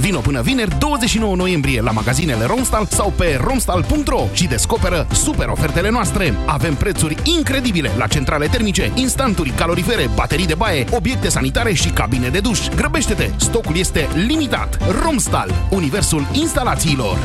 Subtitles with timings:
[0.00, 5.90] Vino până vineri 29 noiembrie la magazinele Romstal sau pe romstal.ro și descoperă super ofertele
[5.90, 6.34] noastre.
[6.46, 12.28] Avem prețuri incredibile la centrale termice, instanturi, calorifere, baterii de baie, obiecte sanitare și cabine
[12.28, 12.68] de duș.
[12.76, 13.30] Grăbește-te!
[13.36, 14.78] Stocul este limitat.
[15.02, 15.50] Romstal.
[15.70, 17.18] Universul instalațiilor.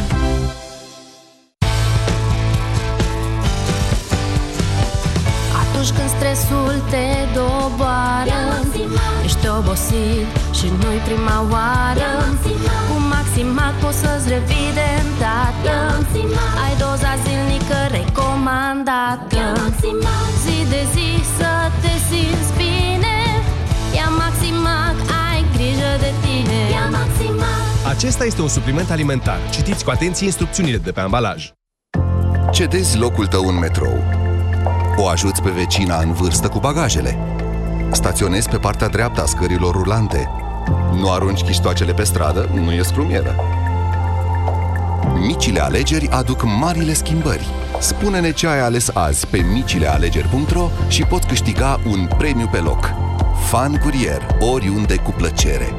[5.62, 8.56] Atunci când stresul te doboară
[9.46, 10.28] Ești obosit
[10.58, 12.12] și nu-i prima oară.
[12.88, 15.76] Cu Maximat poți să-ți revii de îndată
[16.64, 19.44] Ai doza zilnică recomandată.
[20.44, 23.18] Zi de zi să te simți bine.
[23.98, 24.96] Ia Maximac,
[25.30, 26.60] ai grijă de tine.
[26.76, 27.66] Ia Maximac.
[27.94, 29.40] Acesta este un supliment alimentar.
[29.50, 31.52] Citiți cu atenție instrucțiunile de pe ambalaj.
[32.52, 33.98] Cedezi locul tău în metrou.
[34.98, 37.35] O ajuți pe vecina în vârstă cu bagajele.
[37.96, 40.30] Staționezi pe partea dreaptă a scărilor rulante.
[40.94, 43.36] Nu arunci chiștoacele pe stradă, nu e scrumieră.
[45.20, 47.48] Micile alegeri aduc marile schimbări.
[47.80, 52.94] Spune-ne ce ai ales azi pe micilealegeri.ro și poți câștiga un premiu pe loc.
[53.50, 55.74] Fan Curier, oriunde cu plăcere.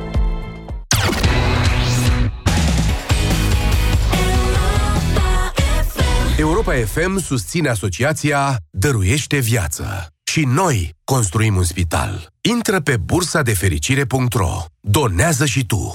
[6.39, 10.16] Europa FM susține asociația Dăruiește Viață.
[10.29, 12.27] Și noi construim un spital.
[12.41, 14.65] Intră pe bursa de fericire.ro.
[14.81, 15.91] Donează și tu.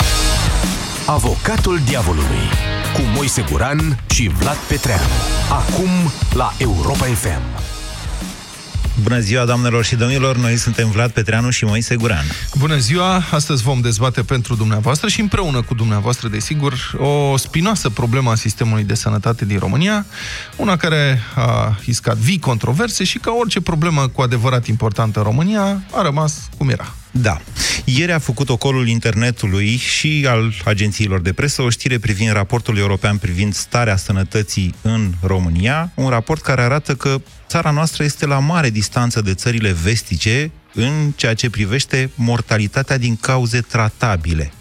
[1.05, 2.47] Avocatul diavolului
[2.93, 5.03] cu Moise Guran și Vlad Petreanu.
[5.49, 5.89] Acum
[6.33, 7.80] la Europa FM.
[9.01, 10.37] Bună ziua, doamnelor și domnilor!
[10.37, 12.25] Noi suntem Vlad Petreanu și Moise Guran.
[12.57, 13.23] Bună ziua!
[13.31, 18.83] Astăzi vom dezbate pentru dumneavoastră și împreună cu dumneavoastră, desigur, o spinoasă problemă a sistemului
[18.83, 20.05] de sănătate din România,
[20.55, 25.83] una care a iscat vii controverse și ca orice problemă cu adevărat importantă în România,
[25.91, 26.95] a rămas cum era.
[27.11, 27.41] Da.
[27.85, 33.17] Ieri a făcut ocolul internetului și al agențiilor de presă o știre privind raportul european
[33.17, 37.21] privind starea sănătății în România, un raport care arată că
[37.51, 43.15] țara noastră este la mare distanță de țările vestice în ceea ce privește mortalitatea din
[43.15, 44.51] cauze tratabile.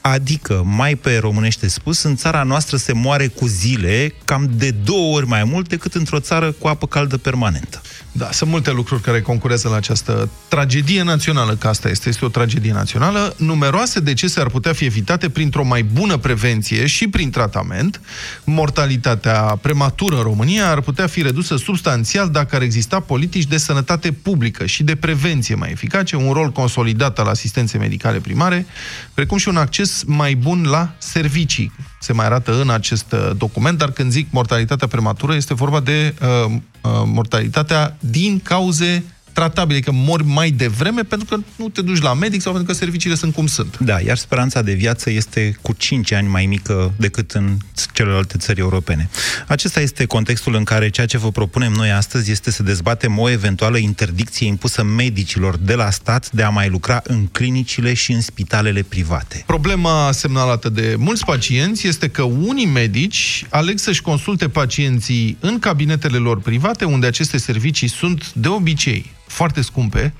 [0.00, 5.16] Adică, mai pe românește spus, în țara noastră se moare cu zile cam de două
[5.16, 7.80] ori mai mult decât într-o țară cu apă caldă permanentă.
[8.12, 12.28] Da, sunt multe lucruri care concurează la această tragedie națională, că asta este, este o
[12.28, 13.34] tragedie națională.
[13.36, 18.00] Numeroase decese ar putea fi evitate printr-o mai bună prevenție și prin tratament.
[18.44, 24.12] Mortalitatea prematură în România ar putea fi redusă substanțial dacă ar exista politici de sănătate
[24.12, 28.66] publică și de prevenție mai eficace, un rol consolidat al asistenței medicale primare,
[29.14, 31.72] precum și un acces mai bun la servicii.
[32.00, 36.14] Se mai arată în acest uh, document, dar când zic mortalitatea prematură, este vorba de
[36.22, 39.04] uh, uh, mortalitatea din cauze
[39.36, 42.78] tratabile, că mori mai devreme pentru că nu te duci la medic sau pentru că
[42.78, 43.78] serviciile sunt cum sunt.
[43.78, 47.56] Da, iar speranța de viață este cu 5 ani mai mică decât în
[47.92, 49.08] celelalte țări europene.
[49.46, 53.30] Acesta este contextul în care ceea ce vă propunem noi astăzi este să dezbatem o
[53.30, 58.20] eventuală interdicție impusă medicilor de la stat de a mai lucra în clinicile și în
[58.20, 59.42] spitalele private.
[59.46, 66.16] Problema semnalată de mulți pacienți este că unii medici aleg să-și consulte pacienții în cabinetele
[66.16, 70.14] lor private, unde aceste servicii sunt de obicei foarte scumpe,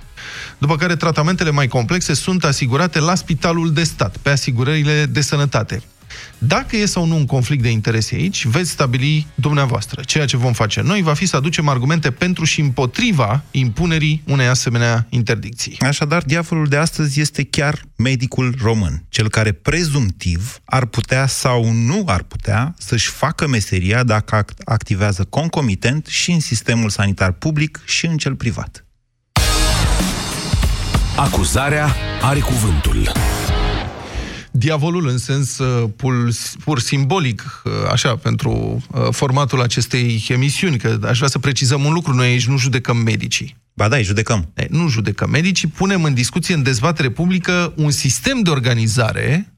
[0.59, 5.83] după care tratamentele mai complexe sunt asigurate la spitalul de stat, pe asigurările de sănătate.
[6.39, 10.03] Dacă e sau nu un conflict de interese aici, veți stabili dumneavoastră.
[10.05, 14.47] Ceea ce vom face noi va fi să aducem argumente pentru și împotriva impunerii unei
[14.47, 15.77] asemenea interdicții.
[15.79, 22.03] Așadar, diavolul de astăzi este chiar medicul român, cel care prezumtiv ar putea sau nu
[22.07, 28.17] ar putea să-și facă meseria dacă activează concomitent și în sistemul sanitar public și în
[28.17, 28.86] cel privat.
[31.17, 33.13] Acuzarea are cuvântul.
[34.51, 36.15] Diavolul în sens uh, pur,
[36.65, 38.51] pur simbolic, uh, așa, pentru
[38.91, 42.97] uh, formatul acestei emisiuni, că aș vrea să precizăm un lucru, noi aici nu judecăm
[42.97, 43.57] medicii.
[43.75, 44.53] Ba da, îi judecăm.
[44.69, 49.56] Nu judecăm medicii, punem în discuție, în dezbatere publică, un sistem de organizare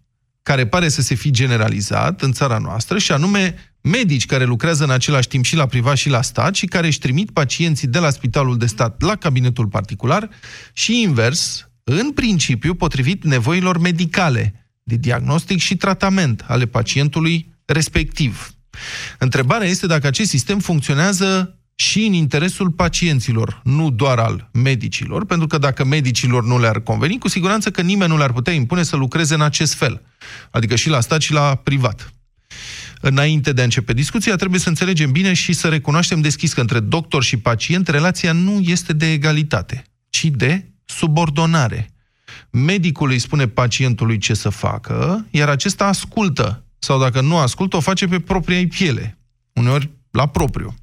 [0.48, 4.90] care pare să se fi generalizat în țara noastră și anume medici care lucrează în
[4.90, 8.10] același timp și la privat și la stat și care își trimit pacienții de la
[8.10, 10.28] spitalul de stat la cabinetul particular
[10.72, 18.54] și invers, în principiu potrivit nevoilor medicale de diagnostic și tratament ale pacientului respectiv.
[19.18, 25.46] Întrebarea este dacă acest sistem funcționează și în interesul pacienților, nu doar al medicilor, pentru
[25.46, 28.96] că dacă medicilor nu le-ar conveni, cu siguranță că nimeni nu le-ar putea impune să
[28.96, 30.02] lucreze în acest fel,
[30.50, 32.12] adică și la stat și la privat.
[33.00, 36.80] Înainte de a începe discuția, trebuie să înțelegem bine și să recunoaștem deschis că între
[36.80, 41.90] doctor și pacient relația nu este de egalitate, ci de subordonare.
[42.50, 46.64] Medicul îi spune pacientului ce să facă, iar acesta ascultă.
[46.78, 49.18] Sau dacă nu ascultă, o face pe propria piele.
[49.52, 50.74] Uneori la propriu.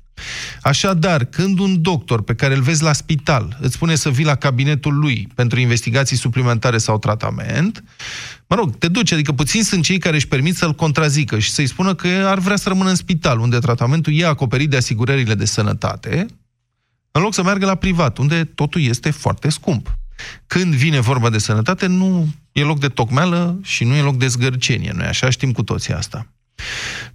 [0.62, 4.36] Așadar, când un doctor pe care îl vezi la spital îți spune să vii la
[4.36, 7.84] cabinetul lui pentru investigații suplimentare sau tratament,
[8.48, 11.68] mă rog, te duci, adică puțin sunt cei care își permit să-l contrazică și să-i
[11.68, 15.46] spună că ar vrea să rămână în spital, unde tratamentul e acoperit de asigurările de
[15.46, 16.26] sănătate,
[17.12, 19.98] în loc să meargă la privat, unde totul este foarte scump.
[20.48, 24.28] Când vine vorba de sănătate, nu e loc de tocmeală și nu e loc de
[24.28, 24.92] zgărcenie.
[24.96, 26.28] Noi așa știm cu toții asta.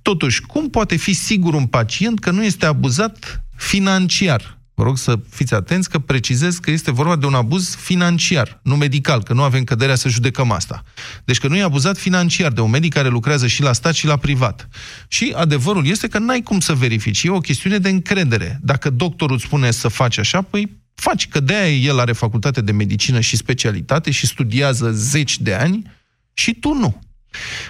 [0.02, 4.58] Totuși, cum poate fi sigur un pacient că nu este abuzat financiar?
[4.80, 8.76] Vă rog să fiți atenți că precizez că este vorba de un abuz financiar, nu
[8.76, 10.82] medical, că nu avem căderea să judecăm asta.
[11.24, 14.06] Deci că nu e abuzat financiar de un medic care lucrează și la stat și
[14.06, 14.68] la privat.
[15.08, 17.22] Și adevărul este că n-ai cum să verifici.
[17.22, 18.58] E o chestiune de încredere.
[18.62, 22.72] Dacă doctorul îți spune să faci așa, păi faci, că de-aia el are facultate de
[22.72, 25.90] medicină și specialitate și studiază zeci de ani
[26.32, 27.00] și tu nu.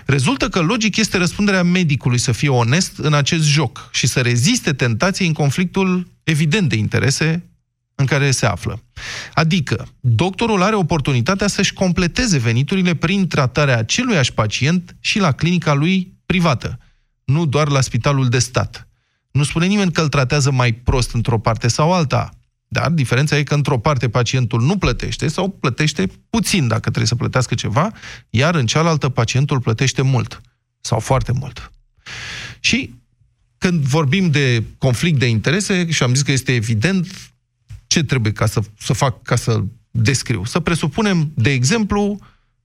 [0.07, 4.73] Rezultă că logic este răspunderea medicului să fie onest în acest joc și să reziste
[4.73, 7.51] tentației în conflictul evident de interese
[7.95, 8.83] în care se află.
[9.35, 16.15] Adică, doctorul are oportunitatea să-și completeze veniturile prin tratarea aceluiași pacient și la clinica lui
[16.27, 16.79] privată,
[17.25, 18.89] nu doar la spitalul de stat.
[19.31, 22.31] Nu spune nimeni că îl tratează mai prost într-o parte sau alta.
[22.73, 27.15] Dar diferența e că într-o parte pacientul nu plătește sau plătește puțin dacă trebuie să
[27.15, 27.93] plătească ceva,
[28.31, 30.41] iar în cealaltă pacientul plătește mult
[30.81, 31.71] sau foarte mult.
[32.61, 32.95] Și
[33.59, 37.33] când vorbim de conflict de interese, și am zis că este evident,
[37.87, 40.45] ce trebuie ca să, să fac ca să descriu?
[40.45, 42.19] Să presupunem, de exemplu,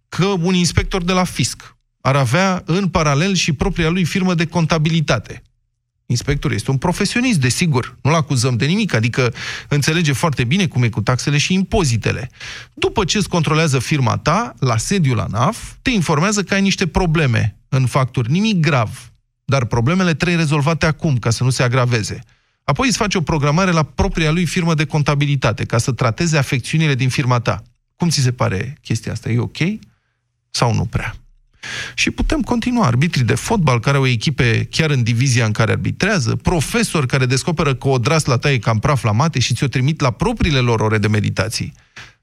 [0.09, 4.45] că un inspector de la fisc ar avea în paralel și propria lui firmă de
[4.45, 5.41] contabilitate.
[6.05, 9.33] Inspectorul este un profesionist, desigur, nu-l acuzăm de nimic, adică
[9.67, 12.29] înțelege foarte bine cum e cu taxele și impozitele.
[12.73, 16.87] După ce îți controlează firma ta, la sediul la NAF, te informează că ai niște
[16.87, 19.11] probleme în facturi, nimic grav,
[19.45, 22.23] dar problemele trebuie rezolvate acum, ca să nu se agraveze.
[22.63, 26.95] Apoi îți face o programare la propria lui firmă de contabilitate, ca să trateze afecțiunile
[26.95, 27.63] din firma ta.
[27.95, 29.29] Cum ți se pare chestia asta?
[29.29, 29.57] E ok?
[30.49, 31.15] Sau nu prea?
[31.95, 32.85] Și putem continua.
[32.85, 37.75] Arbitrii de fotbal care au echipe chiar în divizia în care arbitrează, profesori care descoperă
[37.75, 40.79] că o dras la taie cam praf la mate și ți-o trimit la propriile lor
[40.79, 41.73] ore de meditații.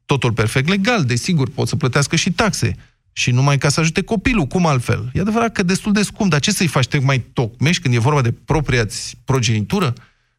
[0.06, 2.77] Totul perfect legal, desigur, pot să plătească și taxe.
[3.12, 5.11] Și numai ca să ajute copilul, cum altfel?
[5.15, 6.87] E adevărat că destul de scump, dar ce să-i faci?
[6.87, 8.87] Te mai tocmești când e vorba de propria
[9.25, 9.93] progenitură?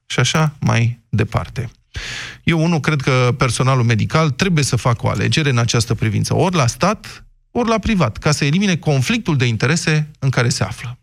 [0.05, 1.69] Și așa mai departe.
[2.43, 6.35] Eu, unul, cred că personalul medical trebuie să facă o alegere în această privință.
[6.35, 10.63] Ori la stat, ori la privat, ca să elimine conflictul de interese în care se
[10.63, 10.97] află.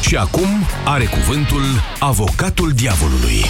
[0.00, 0.48] Și acum
[0.84, 1.62] are cuvântul
[1.98, 3.44] avocatul diavolului.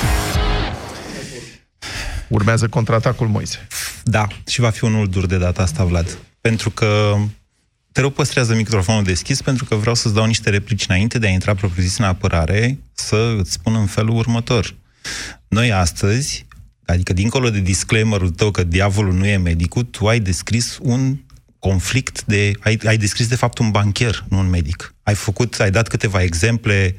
[2.28, 3.66] Urmează contraatacul Moise.
[4.04, 6.18] Da, și va fi unul dur de data asta, Vlad.
[6.40, 7.16] Pentru că
[7.92, 11.30] te rog, păstrează microfonul deschis pentru că vreau să-ți dau niște replici înainte de a
[11.30, 14.74] intra propriu-zis în apărare, să îți spun în felul următor.
[15.48, 16.46] Noi astăzi
[16.86, 21.16] Adică, dincolo de disclaimerul tău că diavolul nu e medicul, tu ai descris un
[21.58, 22.50] conflict de...
[22.60, 24.94] Ai, ai descris, de fapt, un bancher, nu un medic.
[25.02, 26.96] Ai făcut, ai dat câteva exemple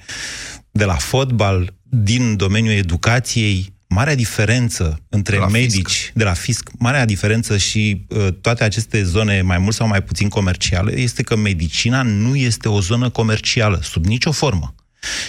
[0.72, 6.12] de la fotbal, din domeniul educației, marea diferență între de medici, fisc.
[6.14, 10.30] de la fisc, marea diferență și uh, toate aceste zone, mai mult sau mai puțin
[10.30, 14.76] comerciale, este că medicina nu este o zonă comercială, sub nicio formă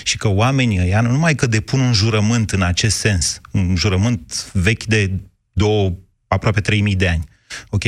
[0.03, 4.51] și că oamenii ăia nu numai că depun un jurământ în acest sens, un jurământ
[4.53, 5.13] vechi de
[5.53, 5.93] două,
[6.29, 7.25] aproape 3000 de ani,
[7.71, 7.85] ok?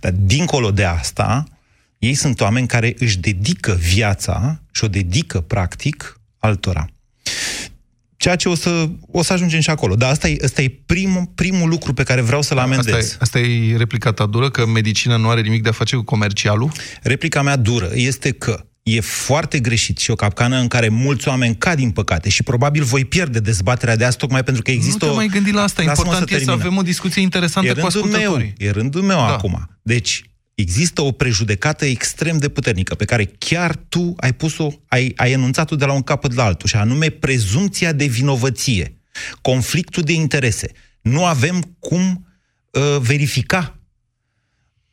[0.00, 1.44] Dar dincolo de asta,
[1.98, 6.88] ei sunt oameni care își dedică viața și o dedică, practic, altora.
[8.16, 9.94] Ceea ce o să, o să ajungem și acolo.
[9.94, 12.94] Dar asta e, asta e primul, primul lucru pe care vreau să-l amendez.
[12.94, 15.96] Asta e, asta e replica ta dură, că medicina nu are nimic de a face
[15.96, 16.72] cu comercialul?
[17.02, 18.66] Replica mea dură este că
[18.96, 22.82] e foarte greșit și o capcană în care mulți oameni cad, din păcate, și probabil
[22.82, 25.16] voi pierde dezbaterea de azi tocmai pentru că există Nu te o...
[25.16, 28.54] mai gândi la asta, important să e să avem o discuție interesantă e cu ascultătorii.
[28.58, 29.26] Meu, e rândul meu da.
[29.26, 29.68] acum.
[29.82, 30.22] Deci,
[30.54, 35.76] există o prejudecată extrem de puternică pe care chiar tu ai pus-o, ai, ai enunțat-o
[35.76, 39.00] de la un capăt la altul, și anume prezumția de vinovăție,
[39.40, 40.70] conflictul de interese.
[41.00, 42.26] Nu avem cum
[42.70, 43.77] uh, verifica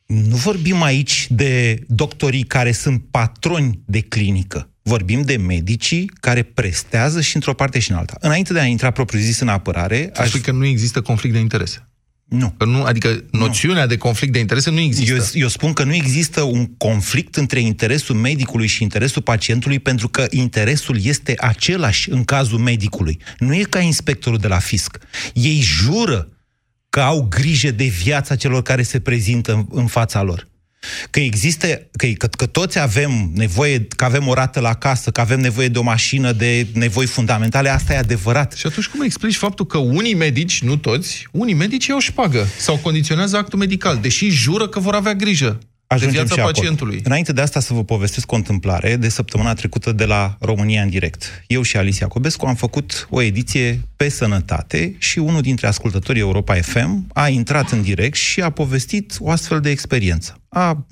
[0.06, 4.70] nu vorbim aici de doctorii care sunt patroni de clinică.
[4.82, 8.16] Vorbim de medicii care prestează și într-o parte și în alta.
[8.20, 10.10] Înainte de a intra propriu-zis în apărare...
[10.14, 11.88] Aș spui că nu există conflict de interese.
[12.28, 12.54] Nu.
[12.56, 13.88] Că nu adică noțiunea nu.
[13.88, 15.12] de conflict de interese nu există.
[15.12, 20.08] Eu, eu spun că nu există un conflict între interesul medicului și interesul pacientului pentru
[20.08, 23.18] că interesul este același în cazul medicului.
[23.38, 24.98] Nu e ca inspectorul de la fisc.
[25.32, 26.28] Ei jură
[26.96, 30.48] că au grijă de viața celor care se prezintă în, în fața lor.
[31.10, 35.20] Că există, că, că, că toți avem nevoie, că avem o rată la casă, că
[35.20, 38.52] avem nevoie de o mașină, de nevoi fundamentale, asta e adevărat.
[38.52, 42.76] Și atunci cum explici faptul că unii medici, nu toți, unii medici iau șpagă sau
[42.76, 46.54] condiționează actul medical, deși jură că vor avea grijă Ajungem de viața și acolo.
[46.54, 47.00] pacientului.
[47.04, 50.88] Înainte de asta să vă povestesc o întâmplare de săptămâna trecută de la România în
[50.88, 51.42] direct.
[51.46, 56.54] Eu și Alicia Iacobescu am făcut o ediție pe sănătate și unul dintre ascultătorii Europa
[56.54, 60.40] FM a intrat în direct și a povestit o astfel de experiență.
[60.48, 60.86] A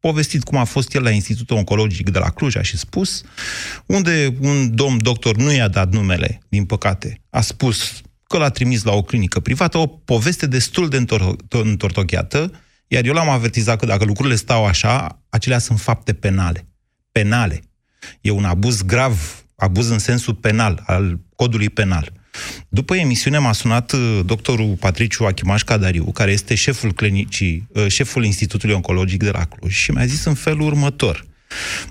[0.00, 3.22] povestit cum a fost el la Institutul Oncologic de la Cluj, a și spus,
[3.86, 8.82] unde un domn doctor nu i-a dat numele, din păcate, a spus că l-a trimis
[8.82, 12.52] la o clinică privată, o poveste destul de întor- întortocheată,
[12.92, 16.66] iar eu l-am avertizat că dacă lucrurile stau așa, acelea sunt fapte penale.
[17.12, 17.62] Penale.
[18.20, 22.12] E un abuz grav, abuz în sensul penal, al codului penal.
[22.68, 28.24] După emisiune m-a sunat uh, doctorul Patriciu Achimaș Cadariu, care este șeful clinicii, uh, șeful
[28.24, 31.26] Institutului Oncologic de la Cluj și mi-a zis în felul următor.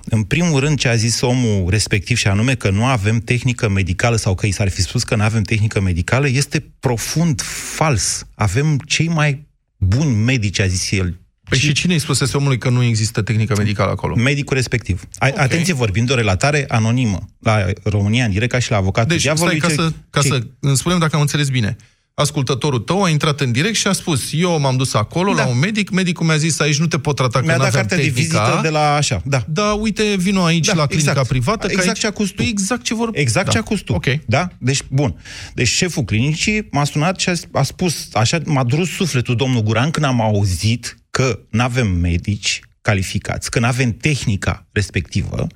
[0.04, 4.16] În primul rând, ce a zis omul respectiv, și anume că nu avem tehnică medicală
[4.16, 7.40] sau că i s-ar fi spus că nu avem tehnică medicală, este profund
[7.74, 8.26] fals.
[8.34, 9.48] Avem cei mai
[9.80, 11.20] buni medici, a zis el.
[11.48, 14.16] Păi și cine îi spusese omului că nu există tehnică medicală acolo?
[14.16, 15.02] Medicul respectiv.
[15.14, 15.32] Okay.
[15.36, 19.22] Atenție, vorbim de o relatare anonimă la România în direct, ca și la avocatul deci,
[19.22, 19.58] diavolului.
[19.58, 21.76] Stai, ca, să, ca să îmi spunem dacă am înțeles bine.
[22.14, 25.42] Ascultătorul tău a intrat în direct și a spus eu m-am dus acolo da.
[25.42, 27.96] la un medic, medicul mi-a zis aici nu te pot trata mi-a că dat cartea
[27.96, 29.44] tehnica, de vizită de la așa, da.
[29.48, 31.28] Da, uite, vino aici da, la clinica exact.
[31.28, 31.66] privată.
[31.66, 32.42] Exact aici, ce a tu.
[32.42, 33.10] Exact ce vor...
[33.12, 33.52] Exact da.
[33.52, 33.92] ce a tu.
[33.92, 34.06] Ok.
[34.26, 34.48] Da?
[34.58, 35.22] Deci, bun.
[35.54, 39.90] Deci șeful clinicii m-a sunat și a, a spus, așa, m-a durut sufletul domnul Guran
[39.90, 45.46] când am auzit că nu avem medici calificați, că nu avem tehnica respectivă,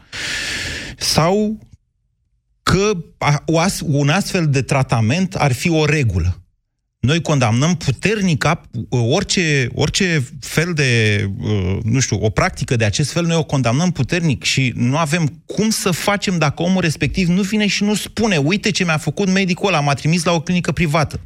[0.99, 1.59] sau
[2.63, 2.93] că
[3.85, 6.44] un astfel de tratament ar fi o regulă.
[7.05, 8.45] Noi condamnăm puternic
[8.89, 11.21] orice, orice fel de,
[11.83, 15.71] nu știu, o practică de acest fel, noi o condamnăm puternic și nu avem cum
[15.71, 19.69] să facem dacă omul respectiv nu vine și nu spune, uite ce mi-a făcut medicul
[19.69, 21.21] ăla, m-a trimis la o clinică privată.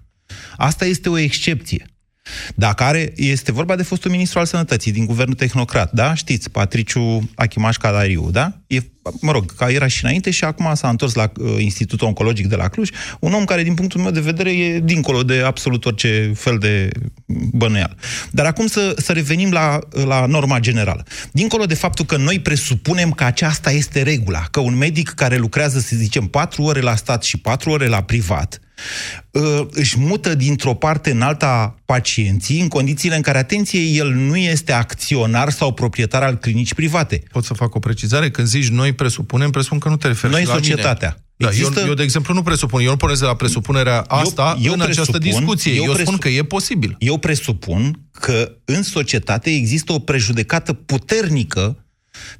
[0.56, 1.86] Asta este o excepție.
[2.54, 6.14] Dacă are, este vorba de fostul ministru al sănătății din guvernul tehnocrat, da?
[6.14, 8.52] Știți, Patriciu Achimaș Cadariu, da?
[8.66, 8.78] E,
[9.20, 12.56] mă rog, ca era și înainte și acum s-a întors la uh, Institutul Oncologic de
[12.56, 12.88] la Cluj,
[13.20, 16.90] un om care, din punctul meu de vedere, e dincolo de absolut orice fel de
[17.52, 17.96] bănuial.
[18.30, 21.04] Dar acum să, să revenim la, la norma generală.
[21.32, 25.78] Dincolo de faptul că noi presupunem că aceasta este regula, că un medic care lucrează,
[25.78, 28.60] să zicem, patru ore la stat și patru ore la privat,
[29.70, 34.72] își mută dintr-o parte în alta pacienții în condițiile în care, atenție, el nu este
[34.72, 37.22] acționar sau proprietar al clinici private.
[37.32, 38.30] Pot să fac o precizare?
[38.30, 41.08] Când zici noi presupunem, presupun că nu te referi noi la societatea.
[41.08, 41.22] Mine.
[41.40, 41.80] Da, Există...
[41.80, 42.82] eu, eu, de exemplu, nu presupun.
[42.82, 45.72] Eu nu pornesc de la presupunerea asta eu, eu în presupun, această discuție.
[45.72, 46.06] Eu, eu presup...
[46.06, 46.96] spun că e posibil.
[46.98, 51.84] Eu presupun că în societate există o prejudecată puternică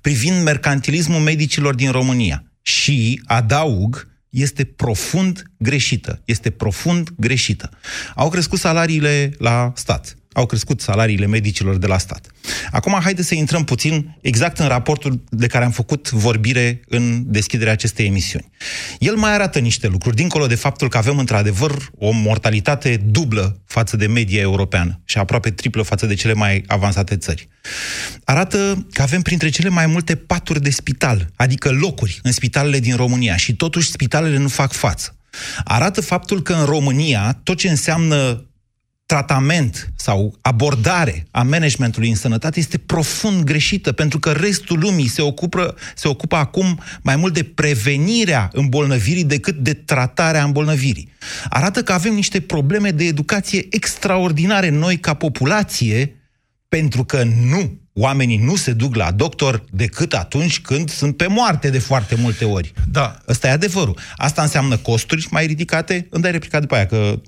[0.01, 2.45] privind mercantilismul medicilor din România.
[2.63, 6.23] Și adaug este profund greșită.
[6.25, 7.71] Este profund greșită.
[8.15, 10.18] Au crescut salariile la stat.
[10.39, 12.31] Au crescut salariile medicilor de la stat.
[12.71, 17.73] Acum, haideți să intrăm puțin exact în raportul de care am făcut vorbire în deschiderea
[17.73, 18.51] acestei emisiuni.
[18.99, 23.97] El mai arată niște lucruri, dincolo de faptul că avem într-adevăr o mortalitate dublă față
[23.97, 27.49] de media europeană și aproape triplă față de cele mai avansate țări.
[28.25, 32.97] Arată că avem printre cele mai multe paturi de spital, adică locuri în spitalele din
[32.97, 35.17] România și totuși spitalele nu fac față.
[35.65, 38.43] Arată faptul că în România tot ce înseamnă
[39.09, 45.23] tratament sau abordare a managementului în sănătate este profund greșită, pentru că restul lumii se
[45.23, 51.13] ocupă, se ocupă acum mai mult de prevenirea îmbolnăvirii decât de tratarea îmbolnăvirii.
[51.49, 56.15] Arată că avem niște probleme de educație extraordinare noi ca populație,
[56.69, 61.71] pentru că nu oamenii nu se duc la doctor decât atunci când sunt pe moarte
[61.71, 62.73] de foarte multe ori.
[62.91, 63.17] Da.
[63.29, 63.99] Ăsta e adevărul.
[64.17, 66.07] Asta înseamnă costuri mai ridicate?
[66.11, 67.21] Îmi dai replica după aia, că...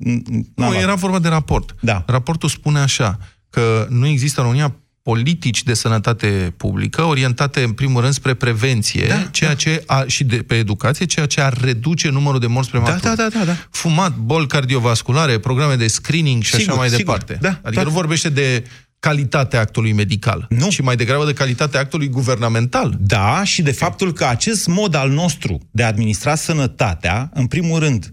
[0.55, 1.75] Nu, era vorba de raport.
[1.81, 2.05] Da.
[2.07, 3.19] Raportul spune așa,
[3.51, 9.07] că nu există în România politici de sănătate publică orientate în primul rând spre prevenție,
[9.07, 9.57] da, ceea da.
[9.57, 13.03] ce a, și de, pe educație, ceea ce ar reduce numărul de morți prematuri.
[13.03, 13.57] Da, da, da, da.
[13.71, 17.05] Fumat, boli cardiovasculare, programe de screening și sigur, așa mai sigur.
[17.05, 17.39] departe.
[17.41, 17.83] Da, adică da.
[17.83, 18.65] nu vorbește de
[19.01, 20.69] calitatea actului medical, nu.
[20.69, 22.97] ci mai degrabă de calitatea actului guvernamental.
[23.01, 27.79] Da, și de faptul că acest mod al nostru de a administra sănătatea, în primul
[27.79, 28.11] rând,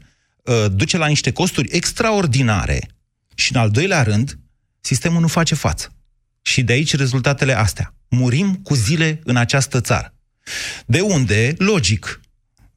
[0.72, 2.90] duce la niște costuri extraordinare
[3.36, 4.40] și, în al doilea rând,
[4.82, 5.92] sistemul nu face față.
[6.42, 7.94] Și de aici rezultatele astea.
[8.10, 10.14] Murim cu zile în această țară.
[10.86, 12.22] De unde, logic,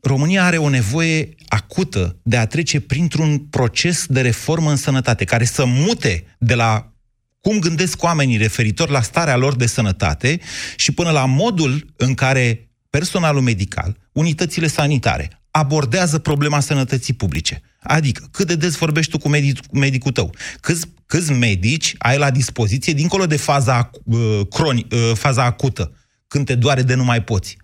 [0.01, 5.45] România are o nevoie acută de a trece printr-un proces de reformă în sănătate, care
[5.45, 6.93] să mute de la
[7.41, 10.41] cum gândesc oamenii referitor la starea lor de sănătate
[10.77, 17.63] și până la modul în care personalul medical, unitățile sanitare, abordează problema sănătății publice.
[17.83, 20.35] Adică, cât de des vorbești tu cu, medic, cu medicul tău?
[20.61, 25.93] Câți, câți medici ai la dispoziție, dincolo de faza, uh, croni, uh, faza acută,
[26.29, 27.57] când te doare de nu mai poți?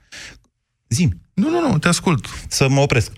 [0.89, 1.21] Zim.
[1.35, 2.27] Nu, nu, nu, te ascult.
[2.49, 3.13] Să mă opresc.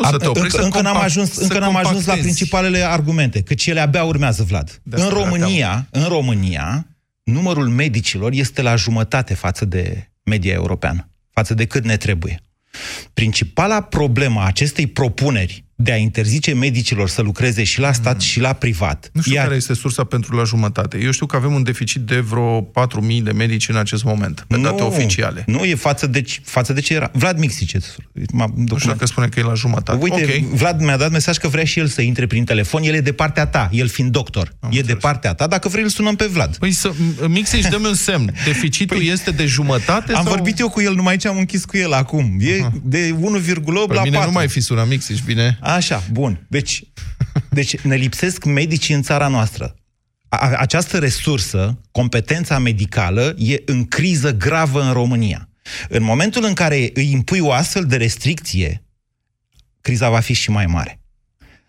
[0.00, 2.12] Nu să te oprești, încă, să încă n-am compact- ajuns, să încă n-am ajuns la
[2.12, 2.20] compactezi.
[2.34, 4.80] principalele argumente, că ele abia urmează, Vlad.
[4.82, 6.86] De În asta România, în România,
[7.22, 12.42] numărul medicilor este la jumătate față de media europeană, față de cât ne trebuie.
[13.14, 18.40] Principala problemă a acestei propuneri de a interzice medicilor să lucreze și la stat și
[18.40, 19.04] la privat.
[19.04, 19.10] Mm.
[19.12, 20.98] Nu știu iar- care este sursa pentru la jumătate.
[21.02, 24.56] Eu știu că avem un deficit de vreo 4.000 de medici în acest moment, pe
[24.56, 25.44] date oficiale.
[25.46, 27.10] Nu, e față de, față de ce era.
[27.12, 27.78] Vlad Mixice.
[28.54, 29.98] Nu știu dacă spune că e la jumătate.
[30.02, 30.56] Uite, Ok.
[30.58, 32.82] Vlad mi-a dat mesaj că vrea și el să intre prin telefon.
[32.82, 34.52] El e de partea ta, el fiind doctor.
[34.60, 35.02] Am e de înțeles.
[35.02, 35.46] partea ta.
[35.46, 36.56] Dacă vrei, îl sunăm pe Vlad.
[36.56, 36.92] Păi să,
[37.28, 38.34] Mixici, dă-mi un semn.
[38.44, 40.32] Deficitul este de jumătate Am sau...
[40.34, 42.36] vorbit eu cu el, numai ce am închis cu el acum.
[42.40, 44.30] E de 1,8 Pe la mine 4.
[44.30, 45.58] nu mai fi sunat Mixici, bine?
[45.74, 46.46] Așa, bun.
[46.48, 46.82] Deci,
[47.50, 49.74] deci ne lipsesc medicii în țara noastră.
[50.28, 55.48] A- această resursă, competența medicală, e în criză gravă în România.
[55.88, 58.84] În momentul în care îi impui o astfel de restricție,
[59.80, 61.00] criza va fi și mai mare.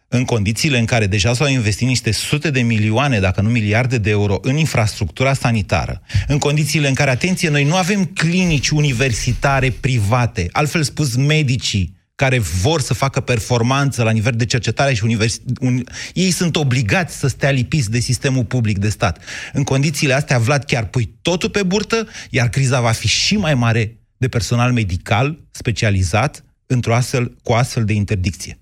[0.08, 4.10] În condițiile în care deja s-au investit niște sute de milioane, dacă nu miliarde de
[4.10, 10.48] euro, în infrastructura sanitară, în condițiile în care, atenție, noi nu avem clinici universitare private,
[10.52, 15.40] altfel spus medicii, care vor să facă performanță la nivel de cercetare și univers...
[15.60, 15.84] un...
[16.14, 19.24] ei sunt obligați să stea lipiți de sistemul public de stat.
[19.54, 23.56] În condițiile astea, Vlad, chiar pui totul pe burtă, iar criza va fi și mai
[23.56, 28.60] mare de personal medical specializat într-o astfel, cu astfel de interdicție.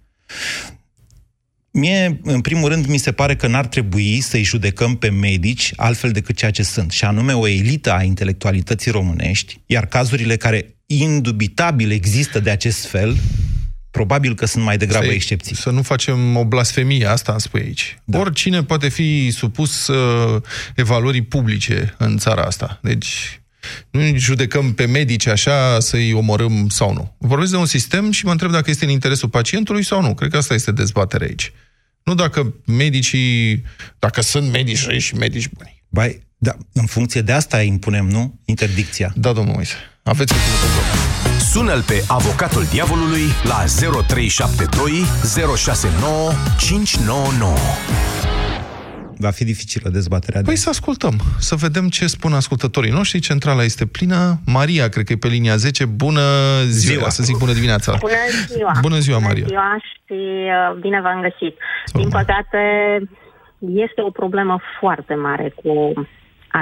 [1.71, 6.11] Mie, în primul rând, mi se pare că n-ar trebui să-i judecăm pe medici altfel
[6.11, 11.91] decât ceea ce sunt, și anume o elită a intelectualității românești, iar cazurile care indubitabil
[11.91, 13.17] există de acest fel,
[13.91, 15.55] probabil că sunt mai degrabă Să- excepții.
[15.55, 17.97] Să nu facem o blasfemie, asta îmi spui aici.
[18.03, 18.19] Da.
[18.19, 20.41] Oricine poate fi supus uh,
[20.75, 22.79] evaluării publice în țara asta.
[22.81, 23.41] Deci
[23.91, 27.15] nu judecăm pe medici așa să-i omorâm sau nu.
[27.17, 30.13] Vorbesc de un sistem și mă întreb dacă este în interesul pacientului sau nu.
[30.13, 31.51] Cred că asta este dezbaterea aici.
[32.03, 33.63] Nu dacă medicii,
[33.99, 35.83] dacă sunt medici răi și medici buni.
[35.89, 38.39] Bai, da, în funcție de asta impunem, nu?
[38.45, 39.13] Interdicția.
[39.15, 39.73] Da, domnul Moise.
[40.13, 41.39] Aveți cuvântul, domnule.
[41.53, 43.59] Sună-l pe avocatul diavolului la
[44.07, 45.03] 0372
[45.55, 47.53] 069 599.
[49.17, 50.41] Va fi dificilă dezbaterea.
[50.41, 50.59] Păi de...
[50.59, 53.19] să ascultăm, să vedem ce spun ascultătorii noștri.
[53.19, 54.39] Centrala este plină.
[54.45, 55.85] Maria, cred că e pe linia 10.
[55.85, 56.21] Bună
[56.65, 57.09] ziua, Ziua.
[57.09, 57.95] să zic bună dimineața.
[57.99, 58.13] Bună
[58.47, 58.71] ziua!
[58.81, 59.45] Bună ziua, Maria.
[59.47, 61.55] Bună ziua și uh, bine v-am găsit.
[61.85, 62.23] Sau Din mai.
[62.23, 62.61] păcate,
[63.85, 65.73] este o problemă foarte mare cu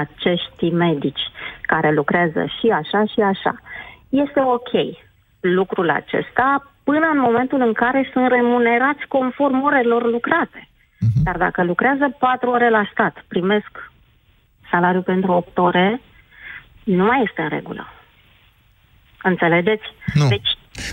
[0.02, 1.20] acești medici
[1.72, 3.52] care lucrează și așa și așa.
[4.08, 4.72] Este ok
[5.40, 10.60] lucrul acesta până în momentul în care sunt remunerați conform orelor lucrate.
[11.00, 11.22] Mhm.
[11.26, 13.72] Dar dacă lucrează patru ore la stat, primesc
[14.70, 16.00] salariu pentru 8 ore,
[16.84, 17.84] nu mai este în regulă.
[19.22, 19.82] Înțelegeți?
[20.14, 20.28] Nu.
[20.28, 20.50] Deci,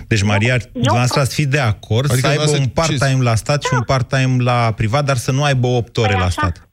[0.08, 3.24] Deci, Maria, Eu- dumneavoastră ați fi de acord Adică să aibă dumneavoastră un ce- part-time
[3.24, 6.26] la stat și un part-time la privat, dar să nu aibă 8 ore Păi la
[6.26, 6.42] așa.
[6.42, 6.65] stat.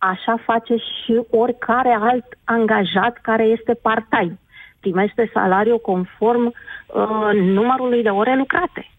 [0.00, 4.38] Așa face și oricare alt angajat care este part-time.
[4.80, 8.90] Primește salariu conform uh, numărului de ore lucrate.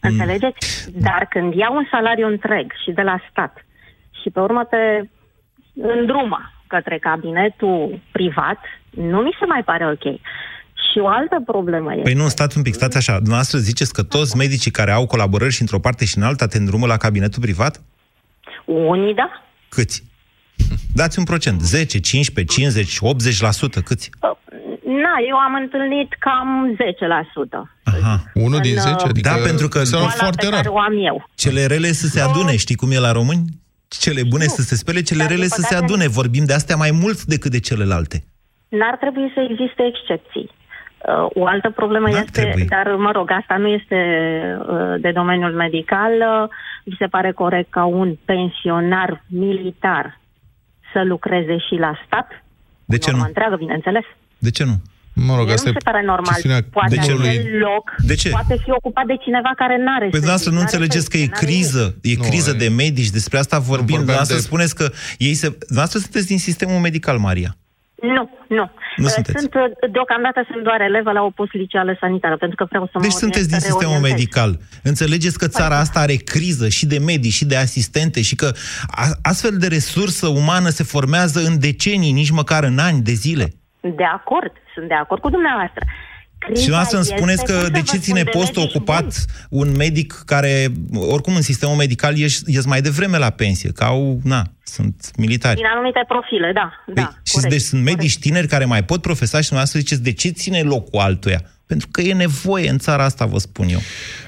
[0.00, 0.90] Înțelegeți?
[1.00, 3.64] Dar când iau un salariu întreg și de la stat
[4.22, 5.08] și pe urmă te
[5.74, 8.58] îndrumă către cabinetul privat,
[8.90, 10.20] nu mi se mai pare ok.
[10.92, 12.02] Și o altă problemă este...
[12.02, 13.12] Păi nu, stați un pic, stați așa.
[13.12, 16.58] Dumneavoastră ziceți că toți medicii care au colaborări și într-o parte și în alta te
[16.58, 17.82] îndrumă la cabinetul privat?
[18.64, 19.42] Unii da,
[19.74, 20.02] Câți?
[20.94, 21.60] Dați un procent.
[21.60, 24.10] 10, 15, 50, 80%, câți?
[24.22, 24.30] Uh,
[25.04, 27.70] Na, eu am întâlnit cam 10%.
[27.84, 28.22] Aha.
[28.34, 28.94] Unul din În, 10?
[28.94, 30.62] uh, Adică Da, pentru că înseamnă Boala foarte pe rar.
[30.62, 31.28] care o am eu.
[31.34, 33.44] Cele rele să se adune, știi cum e la români?
[33.88, 36.08] Cele bune să se spele, cele Dar, rele din să se păcate- adune.
[36.08, 38.24] Vorbim de astea mai mult decât de celelalte.
[38.68, 40.50] N-ar trebui să existe excepții.
[41.08, 42.64] Uh, o altă problemă N-ar este, trebui.
[42.64, 43.98] dar mă rog, asta nu este
[44.68, 46.12] uh, de domeniul medical.
[46.12, 46.48] Uh,
[46.84, 50.20] mi se pare corect ca un pensionar militar
[50.92, 52.28] să lucreze și la stat.
[52.84, 53.28] De ce Norma nu?
[53.28, 53.90] întreagă, bineînse.
[54.38, 54.76] De ce nu?
[55.14, 56.32] Mă rog, Mie asta nu e se pare normal.
[56.32, 58.28] chestiunea Poate numărului- acel loc De ce?
[58.30, 62.14] poate fi ocupat de cineva care n-are Păi dumneavoastră nu înțelegeți că e criză, e
[62.16, 63.76] Nu, criză e- de medici, despre asta vorbim.
[63.76, 64.86] vorbeam Dumneavoastră de- spuneți că
[65.28, 65.46] ei se...
[65.48, 67.56] Dumneavoastră sunteți din sistemul medical, Maria.
[68.02, 68.66] Nu, nu.
[68.96, 69.38] Nu Uh, sunteți.
[69.38, 72.92] Sunt, uh, deocamdată sunt doar elevă la o post liceală sanitară, pentru că vreau să
[72.94, 74.34] mă Deci sunteți din orientez, sistemul reorientez.
[74.34, 74.50] medical.
[74.90, 78.48] Înțelegeți că țara asta are criză și de medici și de asistente și că
[79.04, 83.46] a- astfel de resursă umană se formează în decenii, nici măcar în ani de zile.
[83.80, 85.84] De acord, sunt de acord cu dumneavoastră.
[86.38, 88.30] Criza Și dumneavoastră îmi este, spuneți cum că să de vă ce spun, ține de
[88.30, 89.62] postul medici ocupat buni.
[89.62, 90.66] un medic care,
[91.14, 94.42] oricum în sistemul medical, ești, ești mai devreme la pensie, că au, na,
[94.76, 95.56] sunt militari.
[95.56, 96.68] Din anumite profile, da.
[96.86, 98.24] da Păi, și corect, deci sunt medici corect.
[98.26, 101.40] tineri care mai pot profesa și dumneavoastră ziceți, de ce ține locul altuia?
[101.66, 103.82] Pentru că e nevoie în țara asta, vă spun eu.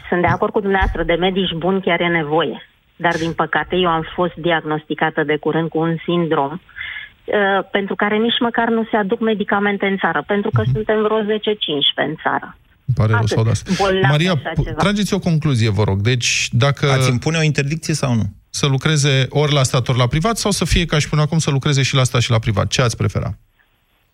[0.08, 2.56] Sunt de acord cu dumneavoastră, de medici buni chiar e nevoie.
[2.96, 8.16] Dar, din păcate, eu am fost diagnosticată de curând cu un sindrom uh, pentru care
[8.16, 11.26] nici măcar nu se aduc medicamente în țară, pentru că suntem vreo 10-15
[11.94, 12.56] în țară.
[12.86, 13.28] Îmi pare rău Atât.
[13.28, 13.70] să aud asta.
[13.82, 14.76] Bolnav Maria, așa p- ceva.
[14.76, 16.00] trageți o concluzie, vă rog.
[16.00, 18.22] Deci, dacă Ați impune o interdicție sau nu?
[18.54, 21.38] Să lucreze ori la stat, ori la privat, sau să fie ca și până acum
[21.38, 22.66] să lucreze și la stat și la privat?
[22.66, 23.38] Ce ați prefera?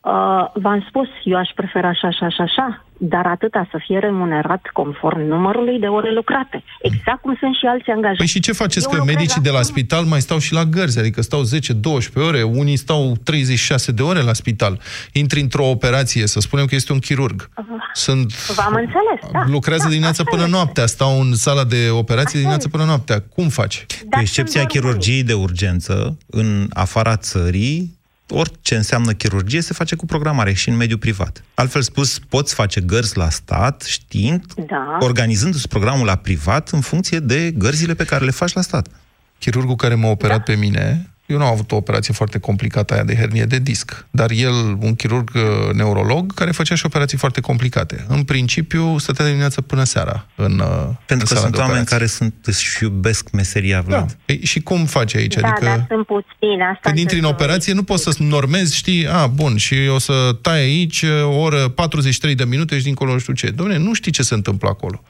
[0.02, 0.12] Uh,
[0.54, 5.20] v-am spus, eu aș prefera așa, așa, așa, așa, dar atâta să fie remunerat conform
[5.20, 6.62] numărului de ore lucrate.
[6.82, 8.16] Exact cum sunt și alții angajați.
[8.16, 10.52] Păi și ce faceți Eu că lucrez medicii de la acum- spital mai stau și
[10.52, 14.80] la gărzi, adică stau 10-12 ore, unii stau 36 de ore la spital.
[15.12, 17.48] Intri într-o operație, să spunem că este un chirurg.
[17.92, 19.42] Sunt V-am înțeles, da.
[19.46, 20.54] lucrează da, dimineața așa până este.
[20.56, 22.76] noaptea, stau în sala de operație Așa dimineața este.
[22.76, 23.20] până noaptea.
[23.34, 23.86] Cum faci?
[23.88, 27.98] Dar Cu excepția sunt doar chirurgiei de urgență, în afara țării,
[28.30, 31.44] orice înseamnă chirurgie se face cu programare și în mediul privat.
[31.54, 34.96] Altfel spus, poți face gărzi la stat știind, Da.
[35.00, 38.88] organizându-ți programul la privat în funcție de gărzile pe care le faci la stat.
[39.38, 43.04] Chirurgul care m-a operat pe mine, eu nu am avut o operație foarte complicată aia
[43.04, 47.40] de hernie de disc, dar el, un chirurg uh, neurolog, care făcea și operații foarte
[47.40, 48.04] complicate.
[48.08, 51.58] În principiu, stătea de dimineața până seara în, uh, în Pentru că sala sunt de
[51.60, 51.96] oameni operații.
[51.96, 54.06] care sunt, își iubesc meseria, Vlad.
[54.06, 54.32] Da.
[54.32, 55.34] Ei, și cum faci aici?
[55.34, 55.64] Da, adică...
[55.64, 56.64] dar sunt puține.
[56.64, 59.56] Asta Când intri în încerc să vă operație, nu poți să normezi, știi, a, bun,
[59.56, 63.52] și o să tai aici o oră 43 de minute și dincolo nu știu ce.
[63.52, 65.02] Dom'le, nu știi ce se întâmplă acolo.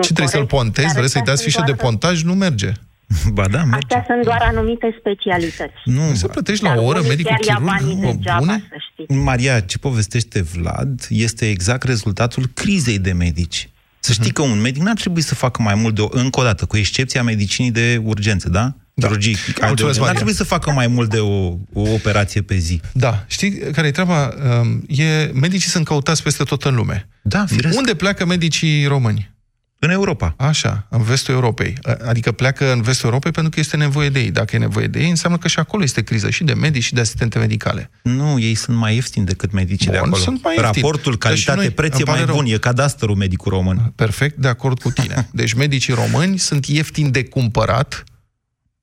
[0.00, 0.86] Ce trebuie să-l corect, pontezi?
[0.86, 2.22] dar Vrei să-i astea dați sunt fișă de doar- pontaj?
[2.22, 2.72] Nu merge.
[3.36, 3.76] Ba da, merge.
[3.96, 5.72] Astea sunt doar anumite specialități.
[5.84, 7.80] Nu, Se plătești la Dar o oră unii medicul chiar ia chirurg?
[7.80, 8.66] banii Bă, degeaba, bune?
[8.68, 9.12] să știți.
[9.18, 13.68] Maria, ce povestește Vlad este exact rezultatul crizei de medici.
[14.00, 16.42] Să știi că un medic n-ar trebui să facă mai mult de o, încă o
[16.42, 18.72] dată, cu excepția medicinii de urgență, da?
[18.94, 19.06] Da.
[19.06, 20.12] Chirurgii, Mulțumesc, n-ar Maria.
[20.14, 22.80] trebui să facă mai mult de o, o operație pe zi.
[22.92, 24.34] Da, știi care e treaba?
[24.60, 27.08] Um, E, medicii sunt căutați peste tot în lume.
[27.22, 27.78] Da, firesc.
[27.78, 29.30] Unde pleacă medicii români?
[29.80, 30.34] În Europa.
[30.36, 31.78] Așa, în vestul Europei.
[31.82, 34.30] A- Adică pleacă în vestul Europei pentru că este nevoie de ei.
[34.30, 36.94] Dacă e nevoie de ei, înseamnă că și acolo este criză și de medici și
[36.94, 37.90] de asistente medicale.
[38.02, 40.22] Nu, ei sunt mai ieftini decât medicii de Bun, acolo.
[40.22, 40.82] sunt mai ieftini.
[40.84, 42.36] Raportul Dar și noi, calitate-preț e îmi pare mai rău.
[42.36, 43.92] bun, e cadastrul medicul român.
[43.96, 45.28] Perfect de acord cu tine.
[45.32, 48.04] Deci medicii români sunt ieftini de cumpărat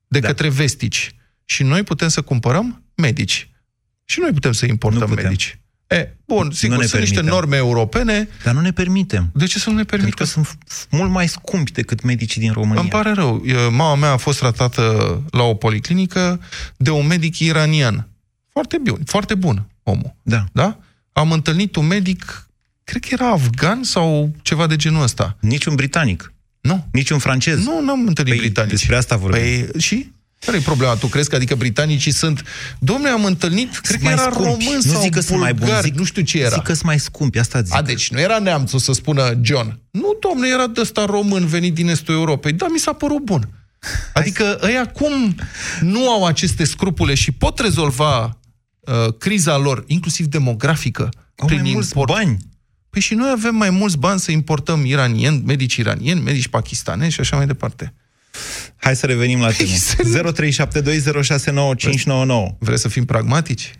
[0.08, 0.26] de Da.
[0.26, 1.14] către vestici.
[1.44, 3.50] Și noi putem să cumpărăm medici.
[4.04, 5.24] Și noi putem să importăm Nu putem.
[5.24, 5.58] medici.
[5.86, 7.38] E, bun, sigur, ne sunt niște permitem.
[7.38, 8.28] norme europene.
[8.44, 9.30] Dar nu ne permitem.
[9.34, 10.22] De ce să nu ne Pentru permită?
[10.22, 12.80] că sunt f- mult mai scumpi decât medicii din România.
[12.80, 13.42] Îmi pare rău.
[13.46, 14.82] Eu- Mama mea a fost tratată
[15.30, 16.40] la o policlinică
[16.76, 18.08] de un medic iranian.
[18.52, 20.14] Foarte bun, foarte bun omul.
[20.22, 20.44] Da.
[20.52, 20.78] Da?
[21.12, 22.48] Am întâlnit un medic,
[22.84, 25.36] cred că era afgan sau ceva de genul ăsta.
[25.40, 27.64] Niciun britanic, Nu, niciun francez.
[27.64, 28.70] nu, n-am întâlnit Păi, britanici.
[28.70, 29.40] despre asta vorbim.
[29.40, 30.10] Păi, și?
[30.38, 30.94] Care e problema?
[30.94, 32.42] Tu crezi că adică britanicii sunt...
[32.78, 34.42] Domnule, am întâlnit, cred că mai era scumpi.
[34.42, 36.54] român nu sau zic că sunt mai buni, bulgar, zic, nu știu ce era.
[36.54, 37.74] Zic că sunt mai scumpi, asta zic.
[37.74, 39.80] A, deci nu era neamțul să spună John.
[39.90, 42.52] Nu, domnule, era de ăsta român venit din estul Europei.
[42.52, 43.48] Da, mi s-a părut bun.
[44.12, 45.36] Adică ăia cum
[45.80, 48.38] nu au aceste scrupule și pot rezolva
[48.80, 52.12] uh, criza lor, inclusiv demografică, Au prin mai mulți import.
[52.12, 52.38] bani.
[52.90, 57.20] Păi și noi avem mai mulți bani să importăm iranieni, medici iranieni, medici pakistanezi și
[57.20, 57.94] așa mai departe.
[58.76, 60.32] Hai să revenim la Păi, temă.
[60.32, 62.56] 0372069599.
[62.58, 63.74] Vreți să fim pragmatici?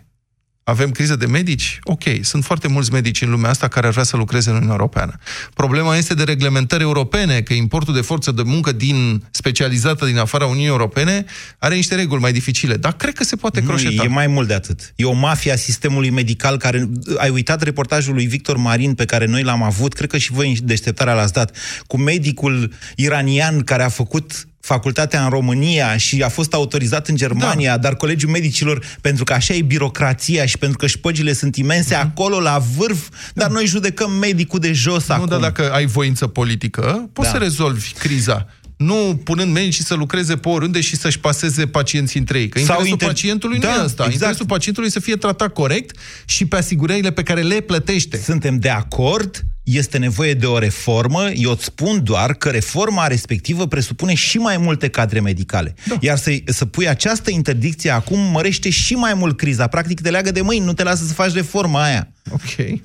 [0.69, 1.79] Avem criză de medici?
[1.83, 4.75] Ok, sunt foarte mulți medici în lumea asta care ar vrea să lucreze în Uniunea
[4.75, 5.19] Europeană.
[5.53, 10.45] Problema este de reglementări europene, că importul de forță de muncă din specializată din afara
[10.45, 11.25] Uniunii Europene
[11.59, 14.03] are niște reguli mai dificile, dar cred că se poate Nu, croșeta.
[14.03, 14.93] e mai mult de atât.
[14.95, 16.89] E o mafie a sistemului medical care...
[17.17, 20.49] Ai uitat reportajul lui Victor Marin pe care noi l-am avut, cred că și voi
[20.49, 26.29] în deșteptarea l-ați dat, cu medicul iranian care a făcut facultatea în România și a
[26.29, 27.77] fost autorizat în Germania, da.
[27.77, 32.01] dar Colegiul Medicilor, pentru că așa e birocrația și pentru că șpăgile sunt imense, uh-huh.
[32.01, 35.27] acolo la vârf, dar noi judecăm medicul de jos Nu, acum.
[35.27, 37.37] dar dacă ai voință politică, poți Da.
[37.37, 38.47] să rezolvi criza.
[38.77, 42.49] Nu punând medicii să lucreze pe oriunde și să-și paseze pacienții între ei.
[42.49, 43.91] Că Sau interesul inter- pacientului Da, nu e ăsta.
[44.03, 44.13] exact.
[44.13, 48.17] Interesul pacientului e să fie tratat corect și pe asigurările pe care le plătește.
[48.23, 53.67] Suntem de acord, este nevoie de o reformă, eu îți spun doar că reforma respectivă
[53.67, 55.75] presupune și mai multe cadre medicale.
[55.87, 55.95] Da.
[55.99, 59.67] Iar să, să pui această interdicție acum mărește și mai mult criza.
[59.67, 62.11] Practic te leagă de mâini, nu te lasă să faci reforma aia.
[62.31, 62.79] Ok.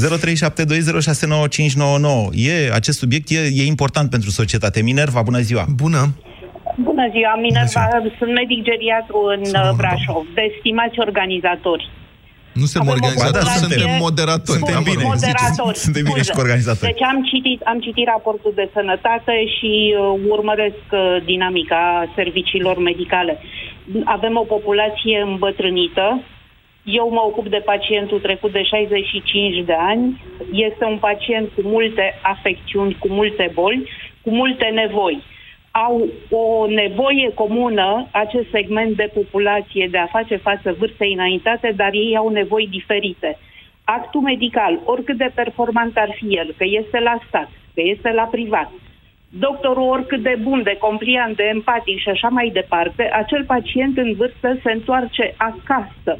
[0.00, 2.30] 0372069599.
[2.34, 4.82] E, acest subiect e, e important pentru societate.
[4.82, 5.64] Minerva, bună ziua!
[5.82, 6.02] Bună!
[6.90, 7.84] Bună ziua, Minerva,
[8.18, 10.22] sunt medic geriatru în uh, Brașov.
[10.38, 11.84] De stimați organizatori.
[12.60, 14.58] Nu suntem Avem o organizatori, populație- suntem moderatori.
[14.58, 15.02] Suntem Da, mă bine.
[15.02, 15.10] rog.
[15.16, 15.76] Moderatori.
[15.86, 16.88] Suntem bine și cu organizatori.
[16.92, 19.96] Deci am citit, am citit raportul de sănătate și uh,
[20.36, 21.82] urmăresc uh, dinamica
[22.18, 23.34] serviciilor medicale.
[24.16, 26.06] Avem o populație îmbătrânită.
[26.86, 30.22] Eu mă ocup de pacientul trecut de 65 de ani.
[30.52, 33.88] Este un pacient cu multe afecțiuni, cu multe boli,
[34.22, 35.22] cu multe nevoi
[35.84, 41.92] au o nevoie comună, acest segment de populație, de a face față vârstei înaintate, dar
[41.92, 43.38] ei au nevoi diferite.
[43.84, 48.22] Actul medical, oricât de performant ar fi el, că este la stat, că este la
[48.22, 48.70] privat,
[49.28, 54.14] doctorul oricât de bun, de compliant, de empatic și așa mai departe, acel pacient în
[54.14, 56.18] vârstă se întoarce acasă.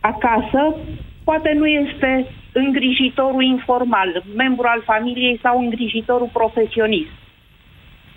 [0.00, 0.76] Acasă
[1.24, 7.10] poate nu este îngrijitorul informal, membru al familiei sau îngrijitorul profesionist.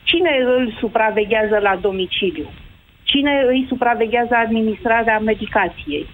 [0.03, 2.45] Cine îl supraveghează la domiciliu?
[3.03, 6.05] Cine îi supraveghează administrarea medicației?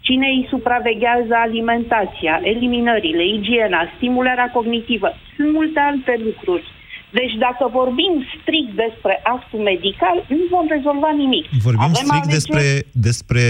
[0.00, 5.12] Cine îi supraveghează alimentația, eliminările, igiena, stimularea cognitivă?
[5.36, 6.64] Sunt multe alte lucruri.
[7.10, 11.44] Deci dacă vorbim strict despre actul medical, nu vom rezolva nimic.
[11.62, 12.64] Vorbim Avem strict alegeri- despre,
[13.08, 13.44] despre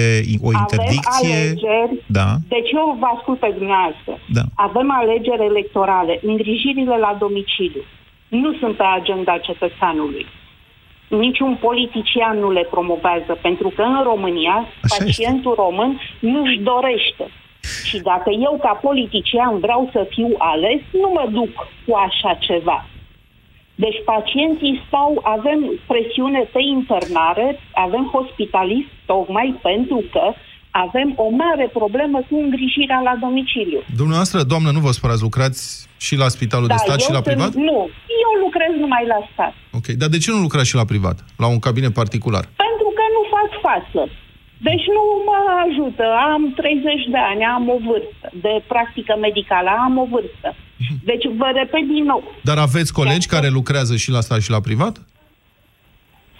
[0.46, 1.24] o interdicție.
[1.24, 1.94] Avem alegeri.
[2.18, 2.28] Da.
[2.54, 4.12] Deci eu vă ascult pe dumneavoastră.
[4.38, 4.44] Da.
[4.54, 6.14] Avem alegeri electorale.
[6.22, 7.84] Îngrijirile la domiciliu
[8.28, 10.26] nu sunt pe agenda cetățeanului.
[11.08, 17.24] Niciun politician nu le promovează, pentru că în România Așa pacientul român nu-și dorește.
[17.84, 21.50] Și dacă eu ca politician vreau să fiu ales, nu mă duc
[21.86, 22.86] cu așa ceva.
[23.84, 25.60] Deci pacienții stau, avem
[25.92, 27.46] presiune pe internare,
[27.86, 30.24] avem hospitalist tocmai pentru că
[30.84, 33.80] avem o mare problemă cu îngrijirea la domiciliu.
[34.00, 35.60] Dumneavoastră, doamnă, nu vă spărați, lucrați
[36.06, 37.50] și la spitalul de stat eu și la sunt- privat?
[37.68, 37.78] Nu,
[38.24, 39.54] eu lucrez numai la stat.
[39.78, 41.16] Ok, dar de ce nu lucrați și la privat?
[41.42, 42.44] La un cabinet particular?
[42.64, 44.00] Pentru că nu fac față.
[44.68, 46.04] Deci nu mă ajută.
[46.32, 50.48] Am 30 de ani, am o vârstă de practică medicală, am o vârstă.
[51.04, 52.22] Deci vă repet din nou.
[52.42, 54.96] Dar aveți colegi care lucrează și la stat și la privat?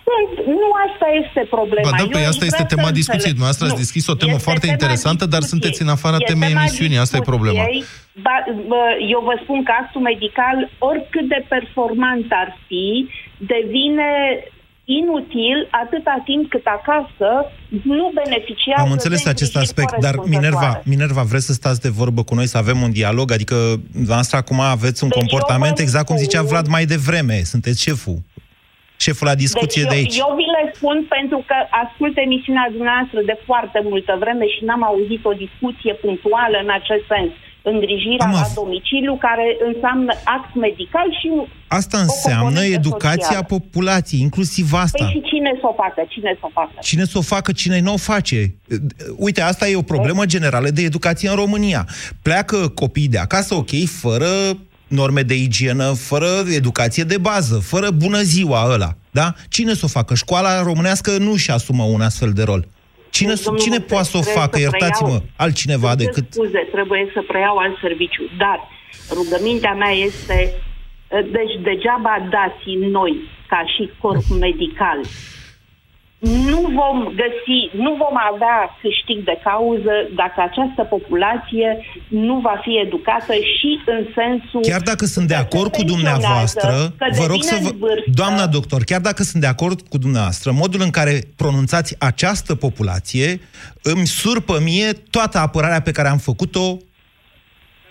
[0.09, 1.91] Sunt, nu asta este problema.
[1.91, 3.33] Ba da, Eu păi asta aș este vrea tema să discuției.
[3.33, 3.37] înțeleg.
[3.39, 5.53] Dumneavoastră ați Nu, deschis o temă este foarte tema interesantă, dar discuției.
[5.53, 7.63] sunteți în afara E temei tema emisiunii, asta e problema.
[7.65, 7.85] discuției.
[8.27, 8.37] Ba,
[8.71, 8.83] bă,
[9.15, 10.57] eu vă spun că actul medical,
[10.91, 12.87] oricât de performant ar fi,
[13.55, 14.09] devine
[14.97, 17.29] inutil atâta timp cât acasă
[17.95, 20.83] nu beneficiază Am înțeles de acest îngrijiri aspect, dar Minerva, corespunzătoare.
[20.93, 23.27] Minerva, vreți să stați de vorbă cu noi, să avem un dialog?
[23.37, 23.57] Adică,
[23.93, 27.37] dumneavoastră acum aveți un Deci eu comportament vă exact cum zicea spun- Vlad mai devreme.
[27.55, 28.19] Sunteți șeful.
[29.07, 30.17] Șeful la discuție deci de eu, aici.
[30.25, 34.83] eu vi le spun pentru că ascult emisiunea dumneavoastră de foarte multă vreme și n-am
[34.91, 37.31] auzit o discuție punctuală în acest sens.
[37.63, 41.29] Îngrijirea Am la af- domiciliu care înseamnă act medical și
[41.69, 43.45] Asta o înseamnă componentă educația socială.
[43.49, 45.05] populației, inclusiv asta.
[45.05, 46.01] Păi și cine să o facă?
[46.09, 46.73] Cine să o facă?
[46.81, 48.55] Cine să o facă, cine nu o face?
[49.17, 51.87] Uite, asta e o problemă generală de educație în România.
[52.23, 54.27] Pleacă copiii de acasă, ok, fără
[54.87, 58.95] norme de igienă, fără educație de bază, fără bună ziua ăla.
[59.11, 59.35] Da?
[59.49, 60.15] Cine să o facă?
[60.15, 62.67] Școala românească nu și asumă un astfel de rol.
[63.19, 64.57] Cine, Deci, domnul cine Moise, poate să o trebuie facă?
[64.57, 66.27] să Iertați-mă, preiau- altcineva Îmi cer decât...
[66.33, 68.23] Scuze, trebuie să preiau alt serviciu.
[68.43, 68.59] Dar
[69.19, 70.37] rugămintea mea este,
[71.17, 73.13] eh, deci degeaba dați noi,
[73.53, 74.99] ca și corp medical,
[76.19, 82.73] nu vom găsi, nu vom avea câștig de cauză dacă această populație nu va fi
[82.87, 84.61] educată și în sensul...
[84.61, 87.71] Chiar dacă sunt de că acord se cu dumneavoastră, pensionează, că vă rog să devine
[87.71, 87.75] vă...
[87.75, 88.11] în vârstă.
[88.15, 93.41] Doamna doctor, chiar dacă sunt de acord cu dumneavoastră, modul în care pronunțați această populație
[93.83, 96.77] îmi surpă mie toată apărarea pe care am făcut-o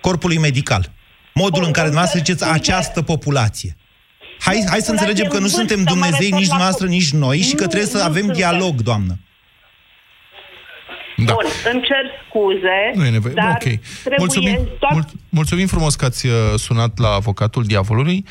[0.02, 0.92] corpului medical.
[1.34, 2.60] Modul Bun, în care îmi dumneavoastră cer ziceți scuze.
[2.60, 3.78] această populație.
[4.40, 6.48] Hai, Nu, hai să populație înțelegem că în nu vârstă, suntem mă Dumnezei, refer nici
[6.48, 6.94] la noastră, tot.
[6.94, 8.36] nici noi și că Nu, trebuie să nu avem suntem.
[8.36, 9.20] dialog, doamnă.
[11.26, 11.34] Da.
[11.34, 13.34] Bun, îmi cer scuze, Nu e nevoie.
[13.34, 13.58] dar ok.
[13.60, 14.92] trebuie Mulțumim, tot...
[14.92, 18.26] mult, mulțumim frumos că ați uh, sunat la avocatul diavolului.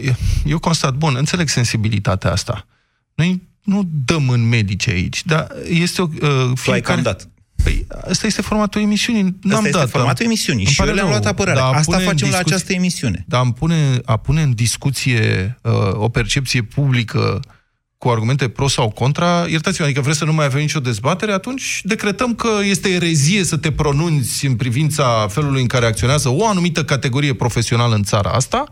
[0.00, 0.12] Eu,
[0.44, 2.66] eu constat, bun, înțeleg sensibilitatea asta.
[3.14, 6.06] Noi nu dăm în medici aici, dar este o...
[6.22, 7.28] Uh, Tu ai cam dat.
[7.68, 9.22] Păi, asta este formatul emisiunii.
[9.22, 11.58] N-am Asta este dat, formatul dar- emisiunii îmi și eu pare le-am rău, luat apărare.
[11.58, 13.24] dar a Asta pune în facem la discuție- această emisiune.
[13.28, 17.40] Dar a pune, a pune în discuție uh, o percepție publică
[17.98, 21.80] cu argumente pro sau contra, iertați-mă, adică vreți să nu mai avem nicio dezbatere, atunci
[21.84, 26.84] decretăm că este erezie să te pronunți în privința felului în care acționează o anumită
[26.84, 28.64] categorie profesională în țara asta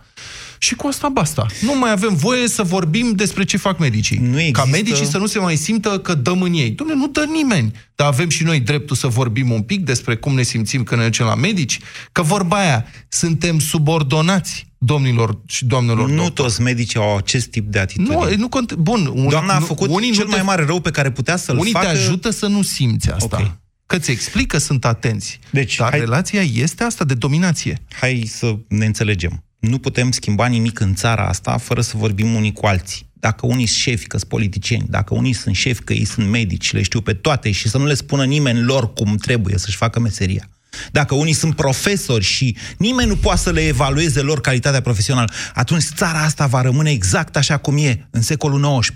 [0.59, 1.47] și cu asta basta.
[1.61, 4.19] Nu mai avem voie să vorbim despre ce fac medicii.
[4.19, 4.61] Nu există...
[4.61, 6.71] Ca medicii să nu se mai simtă că dăm în ei.
[6.75, 7.73] Dom'le, nu dă nimeni.
[7.95, 11.07] Dar avem și noi dreptul să vorbim un pic despre cum ne simțim când ne
[11.07, 11.79] ducem la medici.
[12.13, 16.33] Că vorba aia, suntem subordonați domnilor și doamnelor Nu doctori.
[16.35, 18.15] toți medicii au acest tip de atitudine.
[18.15, 18.75] Nu, nu cont...
[18.75, 21.11] Bun, un, Doamna a nu- făcut unii cel nu te- mai mare rău pe care
[21.11, 21.87] putea să-l Unii facă.
[21.87, 23.39] te ajută să nu simți asta.
[23.41, 23.51] Ok.
[23.87, 25.39] Că ți explică, sunt atenți.
[25.51, 27.83] Deci, Dar hai- relația este asta de dominație.
[28.01, 29.45] Hai să ne înțelegem.
[29.59, 33.07] Nu putem schimba nimic în țara asta fără să vorbim unii cu alții.
[33.13, 36.73] Dacă unii sunt șefi că sunt politicieni, dacă unii sunt șefi că ei sunt medici,
[36.73, 40.01] le știu pe toate și să nu le spună nimeni lor cum trebuie să-și facă
[40.01, 40.49] meseria.
[40.93, 45.83] Dacă unii sunt profesori și nimeni nu poate să le evalueze lor calitatea profesională, atunci
[45.95, 48.93] țara asta va rămâne exact așa cum e, în secolul XIX.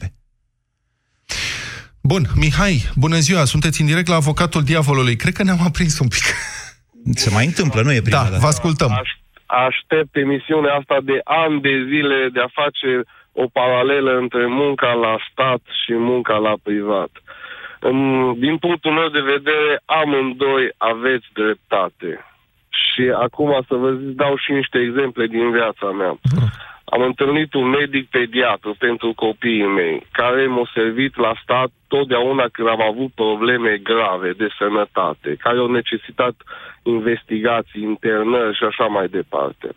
[2.01, 5.17] Bun, Mihai, bună ziua, sunteți în direct la avocatul diavolului.
[5.17, 6.23] Cred că ne-am aprins un pic.
[7.15, 8.39] Se mai întâmplă, nu e prima Da, dată.
[8.41, 8.91] vă ascultăm.
[8.93, 9.09] Aș,
[9.51, 15.17] aștept emisiunea asta de ani de zile de a face o paralelă între munca la
[15.31, 17.11] stat și munca la privat.
[17.81, 22.25] În- Din punctul meu de vedere, amândoi aveți dreptate.
[22.69, 26.19] Și acum să vă zic, dau și niște exemple din viața mea.
[26.91, 32.69] Am întâlnit un medic pediatru pentru copiii mei, care m-a servit la stat totdeauna când
[32.69, 36.35] am avut probleme grave de sănătate, care au necesitat
[36.83, 39.69] investigații, internări și așa mai departe.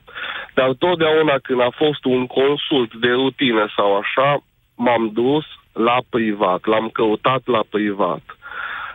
[0.53, 4.43] Dar totdeauna când a fost un consult de rutină sau așa,
[4.75, 8.23] m-am dus la privat, l-am căutat la privat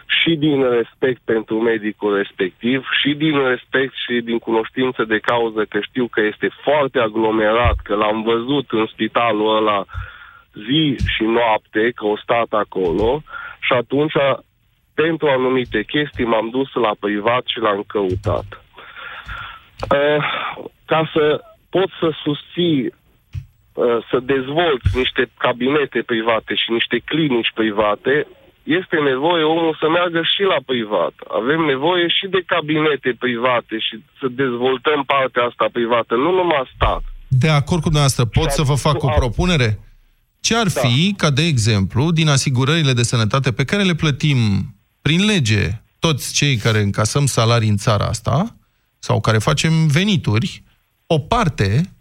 [0.08, 5.78] și din respect pentru medicul respectiv, și din respect și din cunoștință de cauză că
[5.80, 9.84] știu că este foarte aglomerat, că l-am văzut în spitalul ăla
[10.66, 13.22] zi și noapte, că o stat acolo,
[13.60, 14.12] și atunci,
[14.94, 18.46] pentru anumite chestii, m-am dus la privat și l-am căutat.
[19.94, 20.24] Uh,
[20.86, 22.94] ca să pot să susții
[23.74, 28.26] uh, să dezvolți niște cabinete private și niște clinici private,
[28.78, 31.14] este nevoie omul să meargă și la privat.
[31.40, 37.02] Avem nevoie și de cabinete private și să dezvoltăm partea asta privată, nu numai stat.
[37.44, 39.70] De acord cu dumneavoastră, pot să vă fac o propunere?
[40.40, 40.80] Ce ar Da.
[40.80, 44.38] fi, ca de exemplu, din asigurările de sănătate pe care le plătim
[45.02, 45.62] prin lege
[45.98, 48.56] toți cei care încasăm salarii în țara asta,
[48.98, 50.62] sau care facem venituri,
[51.06, 51.92] o parte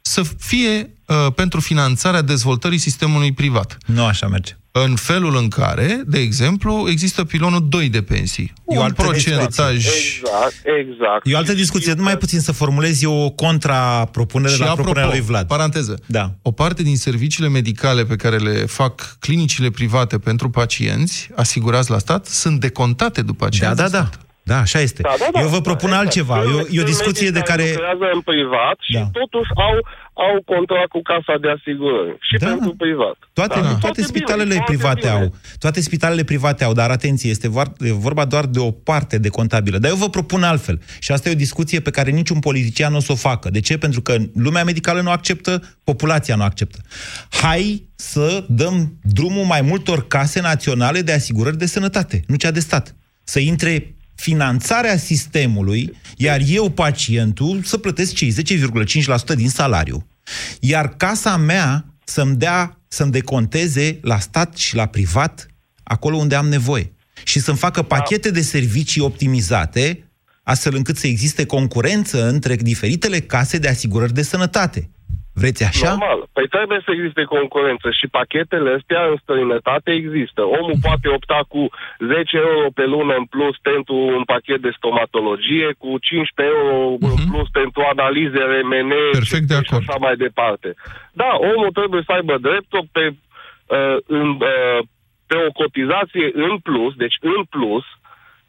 [0.00, 3.78] să fie uh, pentru finanțarea dezvoltării sistemului privat.
[3.86, 4.52] Nu așa merge.
[4.76, 8.52] În felul în care, de exemplu, există pilonul 2 de pensii.
[8.68, 9.74] E o un altă procentaj...
[9.74, 11.20] Exact, exact.
[11.26, 11.92] E o altă discuție.
[11.92, 15.46] Numai puțin să formulez eu o contrapropunere Și la apropo, propunerea lui Vlad.
[15.46, 16.30] paranteză, Da.
[16.42, 21.98] o parte din serviciile medicale pe care le fac clinicile private pentru pacienți asigurați la
[21.98, 23.74] stat sunt decontate după aceea.
[23.74, 24.08] Da, da, da.
[24.46, 25.02] Da, așa este.
[25.02, 25.40] Da, da, da.
[25.40, 26.04] Eu vă propun Exact.
[26.04, 26.38] altceva.
[26.38, 27.64] E o, e o Sunt discuție medici de care...
[27.68, 29.04] lucrează în privat și Da.
[29.20, 29.74] totuși au,
[30.14, 32.16] au contract cu casa de asigurări.
[32.28, 32.46] Și Da.
[32.46, 33.16] pentru privat.
[33.32, 33.60] Toate, Da.
[33.66, 35.10] toate Foarte spitalele bine, foarte private bine.
[35.22, 35.34] au.
[35.58, 39.28] Toate spitalele private au, dar atenție, este vor- e vorba doar de o parte de
[39.28, 39.78] contabilă.
[39.78, 40.80] Dar eu vă propun altfel.
[40.98, 43.50] Și asta e o discuție pe care niciun politician nu o să o facă.
[43.50, 43.78] De ce?
[43.78, 46.78] Pentru că lumea medicală nu acceptă, populația nu acceptă.
[47.30, 52.60] Hai să dăm drumul mai multor case naționale de asigurări de sănătate, nu cea de
[52.60, 52.94] stat.
[53.24, 60.06] Să intre finanțarea sistemului, iar eu, pacientul, să plătesc cei 10,5% din salariu.
[60.60, 65.46] Iar casa mea să-mi dea, să-mi deconteze la stat și la privat
[65.82, 66.92] acolo unde am nevoie.
[67.24, 70.08] Și să-mi facă pachete de servicii optimizate,
[70.42, 74.90] astfel încât să existe concurență între diferitele case de asigurări de sănătate.
[75.40, 75.88] Vreți așa?
[75.88, 76.20] Normal.
[76.36, 80.40] Păi trebuie să existe concurență și pachetele astea în străinătate există.
[80.58, 81.62] Omul poate opta cu
[81.98, 86.74] 10 euro pe lună în plus pentru un pachet de stomatologie, cu 15 euro
[87.12, 89.82] în plus pentru analize RMN Perfect de și acord.
[89.82, 90.68] așa mai departe.
[91.20, 93.04] Da, omul trebuie să aibă dreptul pe,
[93.76, 94.78] uh, în, uh,
[95.30, 97.84] pe o cotizație în plus, deci în plus,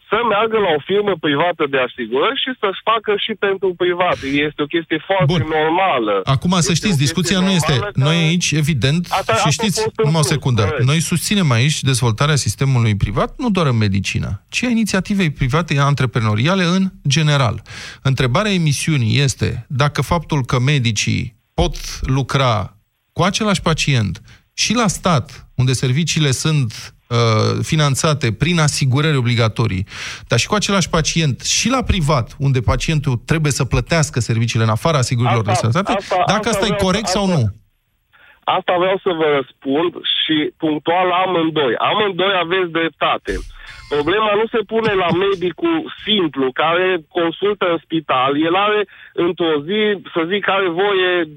[0.09, 4.17] să meargă la o firmă privată de asigurări și să-și facă și pentru privat.
[4.47, 5.43] Este o chestie foarte Bun.
[5.59, 6.15] normală.
[6.35, 7.71] Acum să Este o știți, chestie discuția nu este...
[7.71, 10.33] normală că- Noi aici, evident, Asta- și asta a știți, fost în numai o plus,
[10.35, 10.85] secundă, corect.
[10.91, 16.63] noi susținem aici dezvoltarea sistemului privat, nu doar în medicină, ci a inițiativei private antreprenoriale
[16.63, 17.61] în general.
[18.01, 22.77] Întrebarea emisiunii este dacă faptul că medicii pot lucra
[23.13, 24.21] cu același pacient
[24.53, 27.17] și la stat, unde serviciile sunt uh,
[27.61, 29.85] finanțate prin asigurări obligatorii,
[30.27, 34.69] dar și cu același pacient și la privat, unde pacientul trebuie să plătească serviciile în
[34.69, 37.45] afara asigurărilor de Asta- sănătate, asta- dacă asta asta e vreau- corect sau asta- nu.
[38.57, 39.91] Asta vreau să vă răspund
[40.21, 41.73] și punctual la amândoi.
[41.91, 43.33] Amândoi aveți dreptate.
[43.89, 48.31] Problema nu se pune la medicul simplu care consultă în spital.
[48.47, 48.81] El are
[49.13, 49.81] într-o zi,
[50.13, 51.27] să zic, are voie 25-30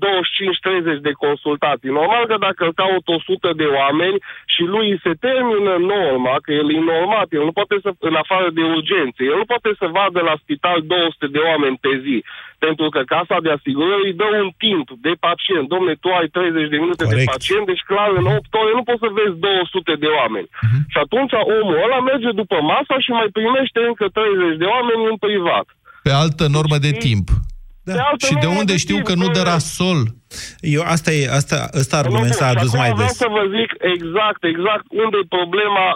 [1.00, 1.96] de consultații.
[2.00, 4.18] Normal că dacă îl caut 100 de oameni
[4.54, 8.48] și lui se termină norma, că el e normat, el nu poate să, în afară
[8.50, 12.24] de urgențe, el nu poate să vadă la spital 200 de oameni pe zi.
[12.66, 15.66] Pentru că casa de asigurări îi dă un timp de pacient.
[15.74, 17.20] Domne, tu ai 30 de minute Corect.
[17.20, 20.48] de pacient, deci clar în 8 ore nu poți să vezi 200 de oameni.
[20.64, 20.78] Mhm.
[20.92, 25.16] Și atunci omul ăla merge după masa și mai primește încă 30 de oameni în
[25.26, 25.66] privat.
[26.06, 27.26] Pe altă normă de timp.
[27.88, 27.94] Da.
[27.96, 29.52] Pe altă Și de normă unde știu timp, că nu dă corect.
[29.54, 29.98] rasol?
[30.76, 33.20] Eu, asta e, asta, ăsta argument Nu, s-a bun, și adus acum mai vreau des.
[33.22, 35.86] să vă zic exact, exact unde e problema,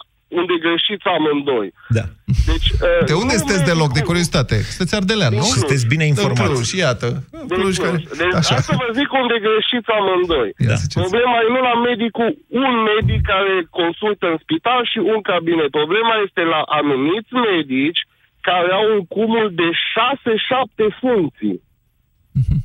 [0.40, 1.68] unde greșiți amândoi.
[1.98, 2.04] Da.
[2.50, 4.56] Deci, uh, De unde nu sunteți deloc, de medicul- curiozitate?
[4.76, 5.44] Sunteți ardelean, nu?
[5.48, 6.52] Și sunteți bine În informați.
[6.52, 7.08] Cluj, iată.
[7.40, 7.96] În Deci, Cluj, care...
[8.22, 8.52] deci Așa.
[8.56, 10.48] hai să vă zic unde greșiți amândoi.
[10.64, 10.76] Ia Da.
[10.82, 11.00] ziceți.
[11.04, 12.30] Problema e nu la medicul,
[12.64, 15.70] un medic care consultă în spital și un cabinet.
[15.80, 18.00] Problema este la anumiți medici
[18.48, 21.58] care au un cumul de 6-7 funcții.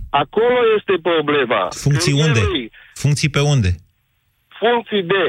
[0.10, 1.62] Acolo este problema.
[1.86, 2.40] Funcții Când unde?
[2.54, 2.72] ei,
[3.04, 3.72] Funcții pe unde?
[4.60, 5.24] Funcții de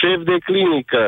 [0.00, 1.02] șef de clinică,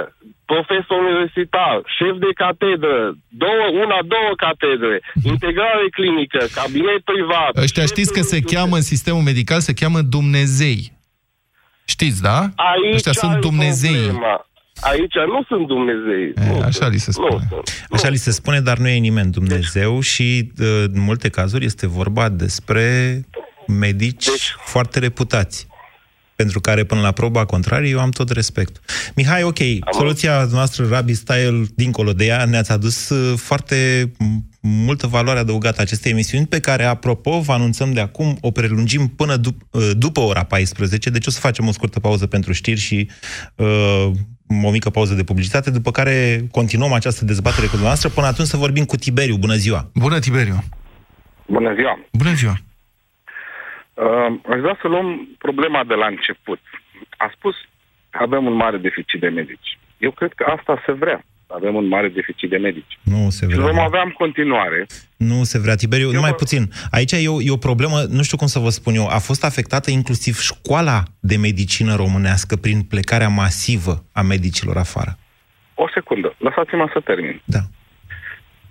[0.53, 2.99] profesor universitar, șef de catedră,
[3.45, 4.95] două, una, două catedre,
[5.32, 7.53] integrare clinică, cabinet privat.
[7.66, 10.82] Ăștia șef știți că de- se cheamă în sistemul medical, se cheamă Dumnezei.
[11.84, 12.38] Știți, da?
[12.72, 13.95] Aici Ăștia sunt ai Dumnezei.
[14.05, 14.45] problema.
[14.80, 16.24] Aici nu sunt Dumnezei.
[16.36, 16.93] E, Nu așa sunt.
[16.93, 17.28] li se spune.
[17.34, 17.86] Nu sunt.
[17.91, 18.11] Așa Nu.
[18.11, 22.28] li se spune, dar nu e nimeni Dumnezeu și uh, în multe cazuri este vorba
[22.28, 23.20] despre
[23.66, 25.66] medici Deci- foarte reputați
[26.41, 28.80] pentru care până la proba contrarie eu am tot respect.
[29.14, 29.59] Mihai, ok,
[29.91, 35.80] soluția noastră Rabi Style, dincolo de ea, ne-ați adus uh, foarte m- multă valoare adăugată
[35.80, 40.20] acestei emisiuni, pe care, apropo, vă anunțăm de acum, o prelungim până dup- uh, după
[40.20, 43.09] ora 14, deci o să facem o scurtă pauză pentru știri și
[43.57, 44.11] uh,
[44.64, 48.09] o mică pauză de publicitate, după care continuăm această dezbatere cu dumneavoastră.
[48.09, 49.36] Până atunci să vorbim cu Tiberiu.
[49.36, 49.91] Bună ziua!
[49.95, 50.64] Bună, Tiberiu!
[51.47, 51.99] Bună ziua!
[52.12, 52.59] Bună ziua!
[54.05, 56.61] Uh, aș vrea să luăm problema de la început.
[57.16, 57.55] A spus
[58.11, 59.78] că avem un mare deficit de medici.
[59.98, 61.24] Eu cred că asta se vrea.
[61.46, 62.98] Avem un mare deficit de medici.
[63.03, 63.66] Nu se Și vrea.
[63.66, 64.86] vom avea în continuare.
[65.16, 66.07] Nu se vrea, Tiberiu.
[66.07, 66.62] Eu numai vă- puțin.
[66.90, 69.07] Aici e o, e o problemă, nu știu cum să vă spun eu.
[69.07, 75.18] A fost afectată inclusiv școala de medicină românească prin plecarea masivă a medicilor afară.
[75.74, 77.42] O secundă, lăsați-mă să termin.
[77.44, 77.59] Da.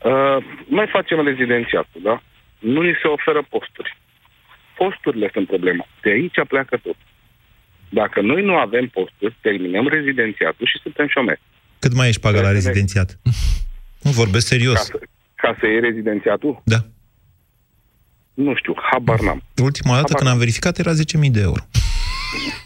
[0.09, 0.38] Uh,
[0.69, 2.21] noi facem rezidențiatul, da?
[2.59, 3.97] Nu ni se oferă posturi.
[4.82, 5.86] Posturile sunt problema.
[6.03, 6.95] De aici pleacă tot.
[7.99, 11.41] Dacă noi nu avem posturi, terminăm rezidențiatul și suntem șomeri.
[11.80, 13.19] Cât mai ești pagat la Trebuie să ne- rezidențiat?
[14.05, 14.80] Nu vorbesc Ca serios.
[14.86, 14.99] să,
[15.36, 16.61] ca să iei rezidențiatul?
[16.73, 16.80] Da.
[18.34, 19.41] Nu știu, habar n-am.
[19.69, 21.63] Ultima dată Habar când am verificat era 10.000 de euro.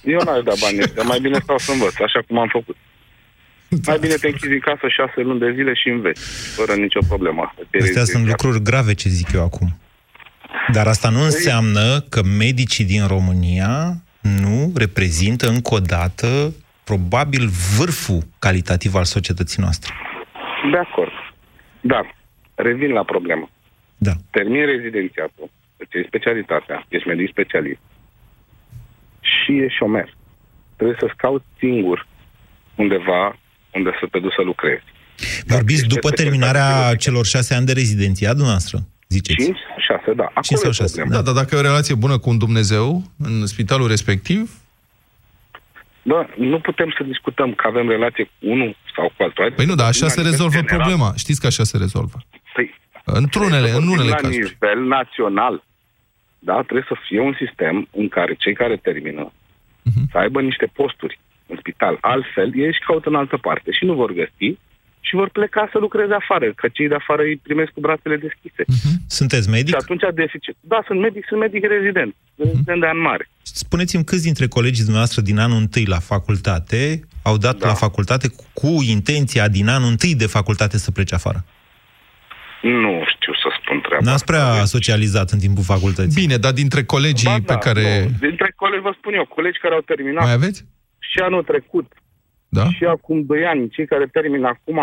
[0.04, 2.76] Eu n-aș da bani ăștia, mai bine stau să învăț, așa cum am făcut.
[3.88, 6.24] Mai bine te închizi în casă șase luni de zile și înveți,
[6.58, 7.42] fără nicio problemă.
[7.42, 8.42] Asta te Astea sunt rezidențiat.
[8.44, 9.68] lucruri grave ce zic eu acum.
[10.72, 17.48] Dar asta nu înseamnă că medicii din România nu reprezintă încă o dată probabil
[17.78, 19.94] vârful calitativ al societății noastre.
[20.72, 21.12] De acord.
[21.82, 22.16] Dar,
[22.56, 23.50] revin la problemă.
[23.98, 24.12] Da.
[24.30, 27.80] Termin rezidențiatul, îți iei specialitatea, ești medic specialist
[29.20, 30.14] și ești șomer.
[30.76, 32.08] Trebuie să-ți cauți singur
[32.76, 33.40] undeva
[33.74, 34.84] unde să te duci să lucrezi.
[35.46, 36.96] Vorbiți ești după peste terminarea perspectivă.
[36.96, 38.78] celor șase ani de rezidențiat, dumneavoastră,
[39.08, 39.46] ziceți?
[39.46, 39.58] 5,
[39.98, 40.24] 6, da.
[40.24, 41.22] Acolo Cinci sau e șase, problema.
[41.24, 44.52] Da, dar dacă e o relație bună cu un Dumnezeu în spitalul respectiv,
[46.06, 49.44] Da, nu putem să discutăm că avem relație cu unul sau cu altul.
[49.44, 50.78] Hai păi nu, să dar vorbim așa la se nivel rezolvă general.
[50.80, 51.14] problema.
[51.24, 52.18] Știți că așa se rezolvă.
[52.54, 52.68] Păi,
[53.06, 54.58] Într-unele, trebuie să în vorbim unele la cazuri.
[54.62, 55.64] nivel național.
[56.40, 59.32] Da, trebuie să fie un sistem în care cei care termină
[59.90, 60.04] Mhm.
[60.12, 61.98] să aibă niște posturi în spital.
[62.02, 64.58] Altfel, ei își caută în altă parte și nu vor găsi
[65.08, 68.64] și vor pleca să lucreze afară, că cei de afară îi primesc cu brațele deschise.
[69.20, 69.76] Sunteți Și medic?
[69.76, 70.56] atunci deficit.
[70.60, 72.16] Da, sunt medic, sunt medic rezident.
[72.38, 73.30] Rezident de an mare.
[73.42, 77.68] Spuneți-mi câți dintre colegii dumneavoastră din anul întâi la facultate au dat Da.
[77.68, 81.46] la facultate cu, cu intenția din anul întâi de facultate să plece afară?
[82.62, 84.06] Nu știu să spun treaba.
[84.06, 86.22] N-ați prea socializat în timpul facultății.
[86.22, 88.04] Bine, dar dintre colegii Ba pe da, care...
[88.04, 88.28] Nu.
[88.28, 90.66] Dintre colegi, vă spun eu, colegi care au terminat Mai aveți?
[91.00, 91.88] și anul trecut
[92.58, 92.66] Da?
[92.78, 94.80] și acum 2 ani, cei care termină acum,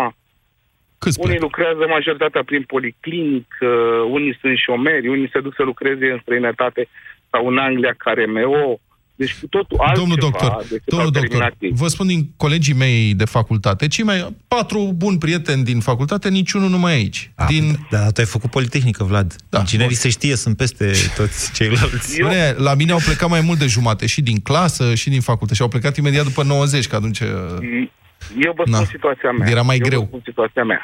[0.97, 1.45] Câți unii plecă?
[1.45, 3.69] lucrează majoritatea prin policlinic, uh,
[4.11, 6.87] unii sunt șomeri, unii se duc să lucreze în străinătate
[7.31, 8.79] sau în Anglia ca RMO,
[9.21, 11.71] Deci cu totul altceva Domnul doctor, decât domnul au doctor, terminat ei.
[11.73, 16.69] vă spun din colegii mei de facultate, cei mai patru buni prieteni din facultate, niciunul
[16.69, 17.31] nu mai e aici.
[17.35, 17.87] A, din...
[17.89, 19.35] Da, tu ai făcut Politehnică, Vlad.
[19.49, 22.19] Da, Inginerii se știe, sunt peste toți ceilalți.
[22.21, 22.29] Eu...
[22.57, 25.61] La mine au plecat mai mult de jumate, și din clasă, și din facultate, și
[25.61, 27.19] au plecat imediat după 90, că atunci...
[27.19, 28.85] Eu vă spun Na.
[28.85, 29.49] situația mea.
[29.49, 29.99] Era mai Eu greu.
[29.99, 30.81] Vă spun situația mea.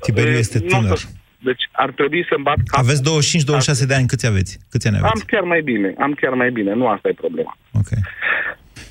[0.00, 0.98] Tiberiu E, este nu tânăr.
[1.44, 2.84] Să- Deci ar trebui să-mi bat capul.
[2.84, 4.58] Aveți 25-26 de ani, câți aveți?
[4.70, 5.26] Câți ani Am aveți?
[5.26, 7.56] chiar mai bine, am chiar mai bine, nu asta e problema.
[7.72, 7.90] Ok.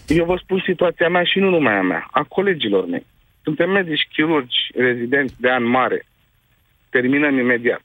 [0.08, 3.06] Eu vă spun situația mea și nu numai a mea, a colegilor mei.
[3.44, 6.06] Suntem medici, chirurgi, rezidenți de an mare.
[6.90, 7.82] Terminăm imediat.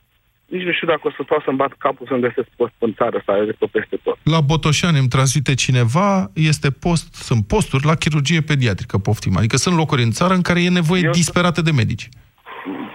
[0.46, 3.22] Nici nu știu dacă o să stau să-mi bat capul să-mi găsesc post în țară,
[3.24, 4.18] să ajung pe peste tot.
[4.22, 9.36] La Botoșani îmi transmite cineva, este post, sunt posturi la chirurgie pediatrică, poftim.
[9.36, 12.08] Adică sunt locuri în țară în care e nevoie Eu- disperată de medici.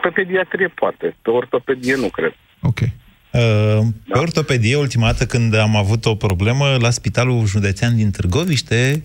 [0.02, 2.34] Pe pediatrie poate, pe ortopedie nu cred.
[2.62, 2.80] Ok.
[2.80, 9.04] Uh, Pe ortopedie, ultima dată când am avut o problemă la Spitalul Județean din Târgoviște,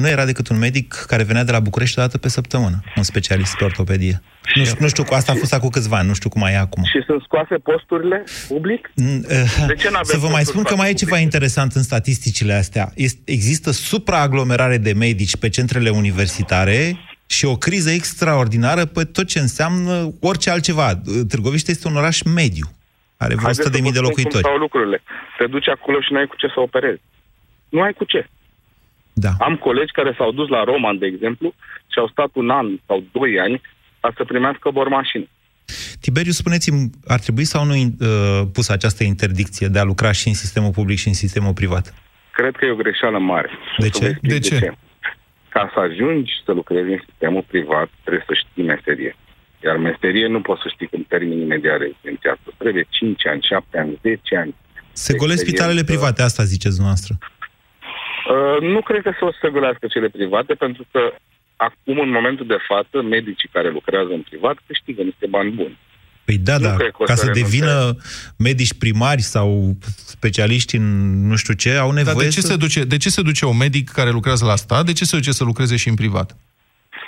[0.00, 3.02] nu era decât un medic care venea de la București o dată pe săptămână, un
[3.02, 4.22] specialist pe ortopedie.
[4.54, 6.52] Nu, știu- nu știu, cu asta a fost acum câțiva ani, nu știu cum mai
[6.52, 6.84] e acum.
[6.84, 8.90] Și sunt scoase posturile public?
[8.94, 11.82] De ce n-avem Să vă mai posturi spun că mai e scoase ceva interesant în
[11.82, 12.92] statisticile astea.
[12.94, 16.96] Este, există supraaglomerare de medici pe centrele universitare
[17.26, 21.00] și o criză extraordinară pe tot ce înseamnă orice altceva.
[21.28, 22.66] Târgoviște este un oraș mediu.
[23.16, 24.44] Are vreo Haideți 100 de să mii vă de spun Cum locuitori.
[24.44, 25.02] stau lucrurile.
[25.38, 27.00] Te duci acolo și nu ai cu ce să operezi.
[27.68, 28.28] Nu ai cu ce.
[29.12, 29.30] Da.
[29.38, 31.54] Am colegi care s-au dus la Roman, de exemplu,
[31.92, 33.60] și au stat un an sau doi ani
[34.00, 35.26] ca să primească bormașină.
[36.00, 37.88] Tiberiu, spuneți-mi, ar trebui sau nu uh,
[38.52, 41.94] pusă această interdicție de a lucra și în sistemul public și în sistemul privat?
[42.32, 43.50] Cred că e o greșeală mare.
[43.78, 44.10] De O să vă ce?
[44.10, 44.74] explic De ce?
[45.56, 49.16] Ca să ajungi să lucrezi în sistemul privat, trebuie să știi meserie.
[49.64, 52.54] Iar meserie nu poți să știi când termini imediat rezidențiatul.
[52.58, 54.54] Trebuie 5 ani, 7 ani, 10 ani.
[54.92, 57.14] Se golesc spitalele private, asta ziceți dumneavoastră.
[57.18, 61.00] Uh, nu cred că să o să golească cele private, pentru că
[61.56, 65.78] acum, în momentul de față, medicii care lucrează în privat câștigă niște bani buni.
[66.26, 67.50] Păi da, Nu da, cred că o ca să să renunțe.
[67.56, 67.96] devină
[68.36, 70.86] medici primari sau specialiști în
[71.26, 72.46] nu știu ce, au Dar nevoie de ce, să...
[72.46, 74.84] se duce, de ce se duce un medic care lucrează la stat?
[74.84, 76.36] De ce se duce să lucreze și în privat?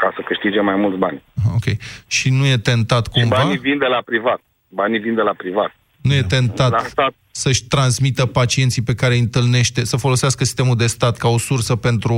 [0.01, 1.23] Ca să câștige mai mulți bani.
[1.55, 1.77] Ok.
[2.07, 3.37] Și nu e tentat Și cumva?
[3.37, 4.41] banii vin de la privat.
[4.69, 5.75] Banii vin de la privat.
[6.01, 7.15] Nu e tentat La stat.
[7.31, 11.77] să-și transmită pacienții pe care îi întâlnește, să folosească sistemul de stat ca o sursă
[11.77, 12.15] pentru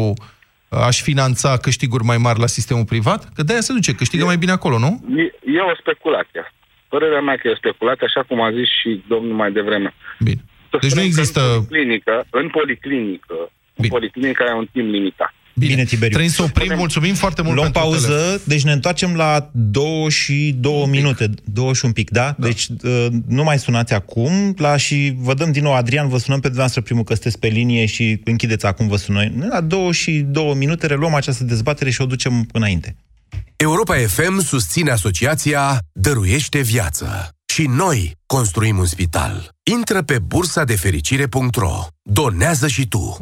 [0.68, 3.28] uh, a-și finanța câștiguri mai mari la sistemul privat?
[3.34, 5.04] Că de-aia se duce, câștigă mai bine acolo, nu?
[5.16, 5.22] E,
[5.56, 6.52] e o speculație.
[6.90, 6.96] Asta.
[6.96, 9.94] Părerea mea că e o speculație, așa cum a zis și domnul mai devreme.
[10.18, 10.42] Bine.
[10.80, 11.40] Deci nu există...
[11.40, 13.36] În policlinică, în policlinică,
[13.74, 15.34] în policlinică ai un timp limitat.
[15.54, 16.16] Bine, Tiberiu.
[16.16, 18.40] Trebuie să oprim, mulțumim foarte mult Luăm pentru pauză, telefon.
[18.44, 22.34] deci ne întoarcem la două și două minute, două și un pic, da?
[22.38, 22.46] da.
[22.46, 26.40] Deci uh, nu mai sunați acum, la și vă dăm din nou, Adrian, vă sunăm
[26.40, 29.46] pe dumneavoastră primul că sunteți pe linie și închideți acum, vă sunăm.
[29.50, 32.96] La două și două minute reluăm această dezbatere și o ducem înainte.
[33.62, 37.28] Europa FM susține asociația Dăruiește Viață.
[37.52, 39.48] Și noi construim un spital.
[39.62, 41.86] Intră pe bursa de fericire.ro.
[42.02, 43.16] Donează și tu.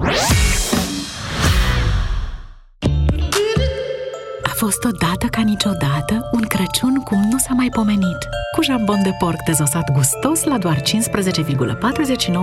[4.43, 8.19] A fost odată ca niciodată un Crăciun cum nu s-a mai pomenit.
[8.57, 10.85] Cu jambon de porc dezosat gustos la doar 15,49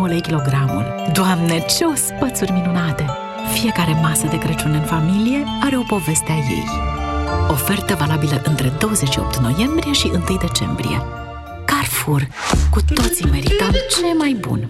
[0.07, 0.85] lei kilogramul.
[1.13, 3.05] Doamne, ce ospățuri minunate!
[3.53, 6.94] Fiecare masă de Crăciun în familie are o poveste a ei.
[7.49, 11.01] Ofertă valabilă între 28 noiembrie și 1 decembrie.
[11.65, 12.27] Carrefour.
[12.71, 14.69] Cu toții merităm ce mai bun.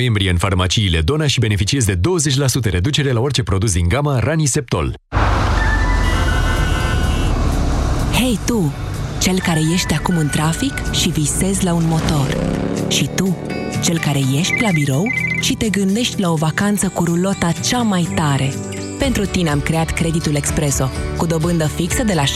[0.00, 2.00] noiembrie în farmaciile Dona și beneficiezi de 20%
[2.70, 4.94] reducere la orice produs din gama Raniseptol.
[8.12, 8.72] Hei tu,
[9.20, 12.36] cel care ești acum în trafic și visezi la un motor.
[12.88, 13.36] Și tu,
[13.82, 15.04] cel care ești la birou
[15.40, 18.54] și te gândești la o vacanță cu rulota cea mai tare.
[18.98, 22.30] Pentru tine am creat creditul Expreso, cu dobândă fixă de la 6,99%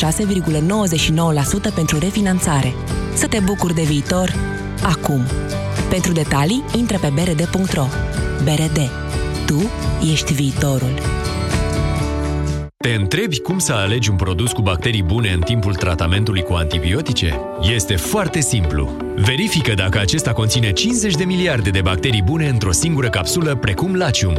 [1.74, 2.74] pentru refinanțare.
[3.14, 4.34] Să te bucuri de viitor
[4.82, 5.26] acum.
[5.94, 7.86] Pentru detalii, intră pe brd.ro.
[8.42, 8.90] BRD.
[9.46, 9.70] Tu
[10.12, 10.94] ești viitorul.
[12.76, 17.40] Te întrebi cum să alegi un produs cu bacterii bune în timpul tratamentului cu antibiotice?
[17.74, 18.96] Este foarte simplu.
[19.16, 24.38] Verifică dacă acesta conține 50 de miliarde de bacterii bune într-o singură capsulă, precum Lacium.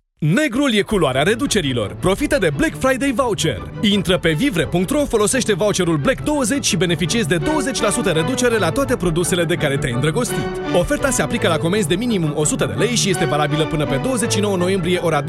[0.25, 1.95] Negrul e culoarea reducerilor.
[1.99, 3.71] Profită de Black Friday Voucher.
[3.81, 7.41] Intră pe vivre.ro, folosește voucherul Black 20 și beneficiezi de 20%
[8.13, 10.61] reducere la toate produsele de care te-ai îndrăgostit.
[10.73, 13.95] Oferta se aplică la comenzi de minimum 100 de lei și este valabilă până pe
[14.03, 15.27] 29 noiembrie ora 23.59.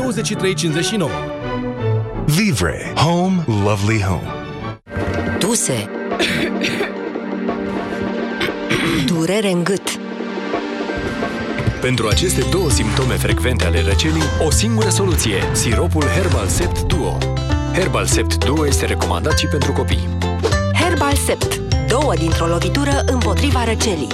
[2.27, 2.93] Vivre.
[2.97, 3.45] Home.
[3.65, 4.31] Lovely home.
[5.39, 5.91] Tuse.
[9.07, 10.02] Durere în gât.
[11.83, 17.19] Pentru aceste două simptome frecvente ale răcelii, o singură soluție, siropul Herbal Sept Duo.
[17.73, 20.09] Herbal Sept Duo este recomandat și pentru copii.
[20.73, 21.61] Herbal Sept.
[21.89, 24.09] Două dintr-o lovitură împotriva răcelii.